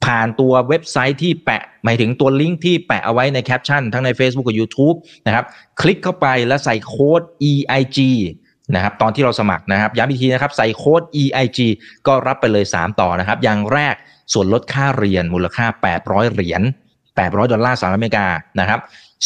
[0.04, 4.96] ผ่านตัวเว็บไซต์ที่แปะ หมายถึงตัวลิงก์ที่แปะเอาไว้ในแคปชั่นทั้งใน Facebook กับ YouTube
[5.26, 5.44] นะครับ
[5.80, 7.98] คลิกเข้าไปแล้วใส่โค้ด EIG
[8.74, 11.58] นะครับตอนที่เราสมัครนะครับย้ำอีกทีนะครับใส่โค้ด EIG
[12.06, 13.94] ก็รับไปเลย 3 ต่อนะครับ อย่างแรก
[14.32, 15.66] ส่วนลดค่าเรียนมูลค่า
[16.00, 16.62] 800 เหรียญ
[17.06, 18.26] 800 ดอลลาร์สหรัฐอเมริกา
[18.60, 18.80] นะครับ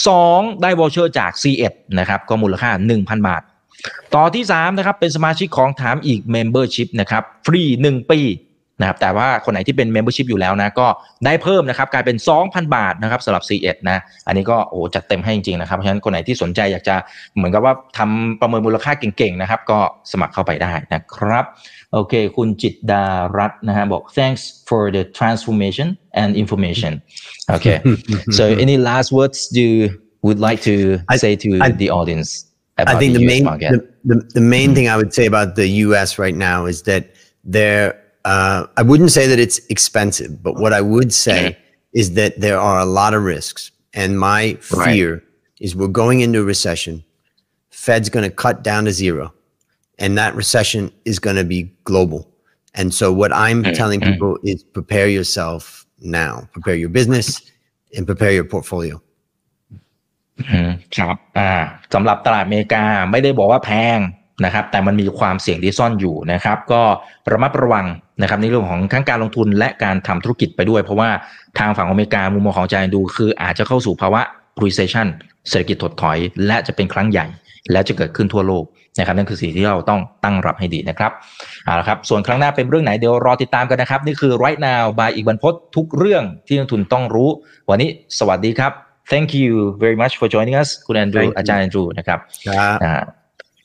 [0.07, 3.43] 2ได้วอลเชอร์จาก C1 นะครับก็มูลค่า 1,000 บาท
[4.15, 8.21] ต่อที่ 3 นะครับ เป็นสมาชิกของถามอีก Membership นะครับฟรี 1 ปี
[8.81, 10.87] นะครับแต่ว่าคนไหนที่เป็น Membership อยู่แล้วนะก็
[11.25, 12.17] ได้เพิ่มนะครับกลายเป็น
[12.47, 16.97] 2,000 บาทนะครับสำหรับ C1 นะอันนี้ก็โอ้จัดเต็มให้จริงๆนะครับเพราะฉะนั้นคนไหนที่สนใจอยากจะ
[17.37, 19.79] เหมือนกับว่าทำประเมินมูลค่าเก่งๆนะครับก็
[20.13, 21.45] สมัครเข้าไปได้นะครับ
[21.93, 23.05] โอเค คุณจิตดา
[23.39, 25.89] รัตน์นะฮะบอก thanks for the transformation
[26.21, 26.93] and information
[27.57, 27.79] okay
[28.39, 29.71] so any last words you
[30.27, 30.75] would like to
[31.15, 32.31] I- say to I- the audience
[32.83, 35.13] about I think the, the US main market the, the, the main thing I would
[35.19, 36.09] say about the U.S.
[36.25, 37.03] right now is that
[37.59, 37.87] there.
[38.26, 41.58] Uh, I wouldn't say that it's expensive, but what I would say
[42.02, 43.72] is that there are a lot of risks,
[44.02, 44.42] and my
[44.72, 44.86] Right.
[44.86, 45.10] fear
[45.64, 46.96] is we're going into a recession.
[47.86, 49.26] Fed's going to cut down to zero,
[50.02, 52.22] and that recession is going to be global.
[52.80, 55.86] And so, what I'm telling people is prepare yourself
[56.20, 57.28] now, prepare your business,
[57.96, 58.96] and prepare your portfolio.
[60.50, 61.52] อืมครับอ่า
[61.94, 63.98] สำหรับตลาดอเมริกาไม่ได้บอกว่าแพง
[64.45, 66.83] นะครับแต่มันมีความเสี่ยงที่ซ่อนอยู่นะครับ ก็
[67.33, 67.87] ระมัดระวัง
[68.23, 71.11] นะครับในเรื่องของทั้งการลงทุนและการทำธุรกิจไปด้วย เพราะว่า
[71.59, 74.23] ทางฝั่งอเมริกามุมมองของอาจารย์ดู คืออาจจะเข้าสู่ภาวะ
[74.65, 75.07] recession
[75.49, 77.27] เศรษฐกิจถดถอย และจะเป็นครั้งใหญ่
[77.73, 78.65] และจะเกิดขึ้นทั่วโลก
[78.99, 81.13] นะครับนั่นคือสิ่งที่เราต้องตั้งรับให้ดีนะครับ
[81.65, 87.31] เอาละครับส่วนครั้งหน้าเป็นเรื่องไหนเดี๋ยวรอติดตามกันนะครับ นี่คือ right now by อีกบรรพตทุกเรื่องที่นักทุนต้องรู้
[87.71, 88.73] วันนี้สวัสดีครับ
[89.13, 92.19] thank you very much for joining us คุณแอนดรู Thank you อาจารย์แอนดรูนะครับ
[92.59, 92.95] Uh, อ่า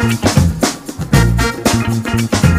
[0.00, 0.24] Thank
[2.44, 2.49] you.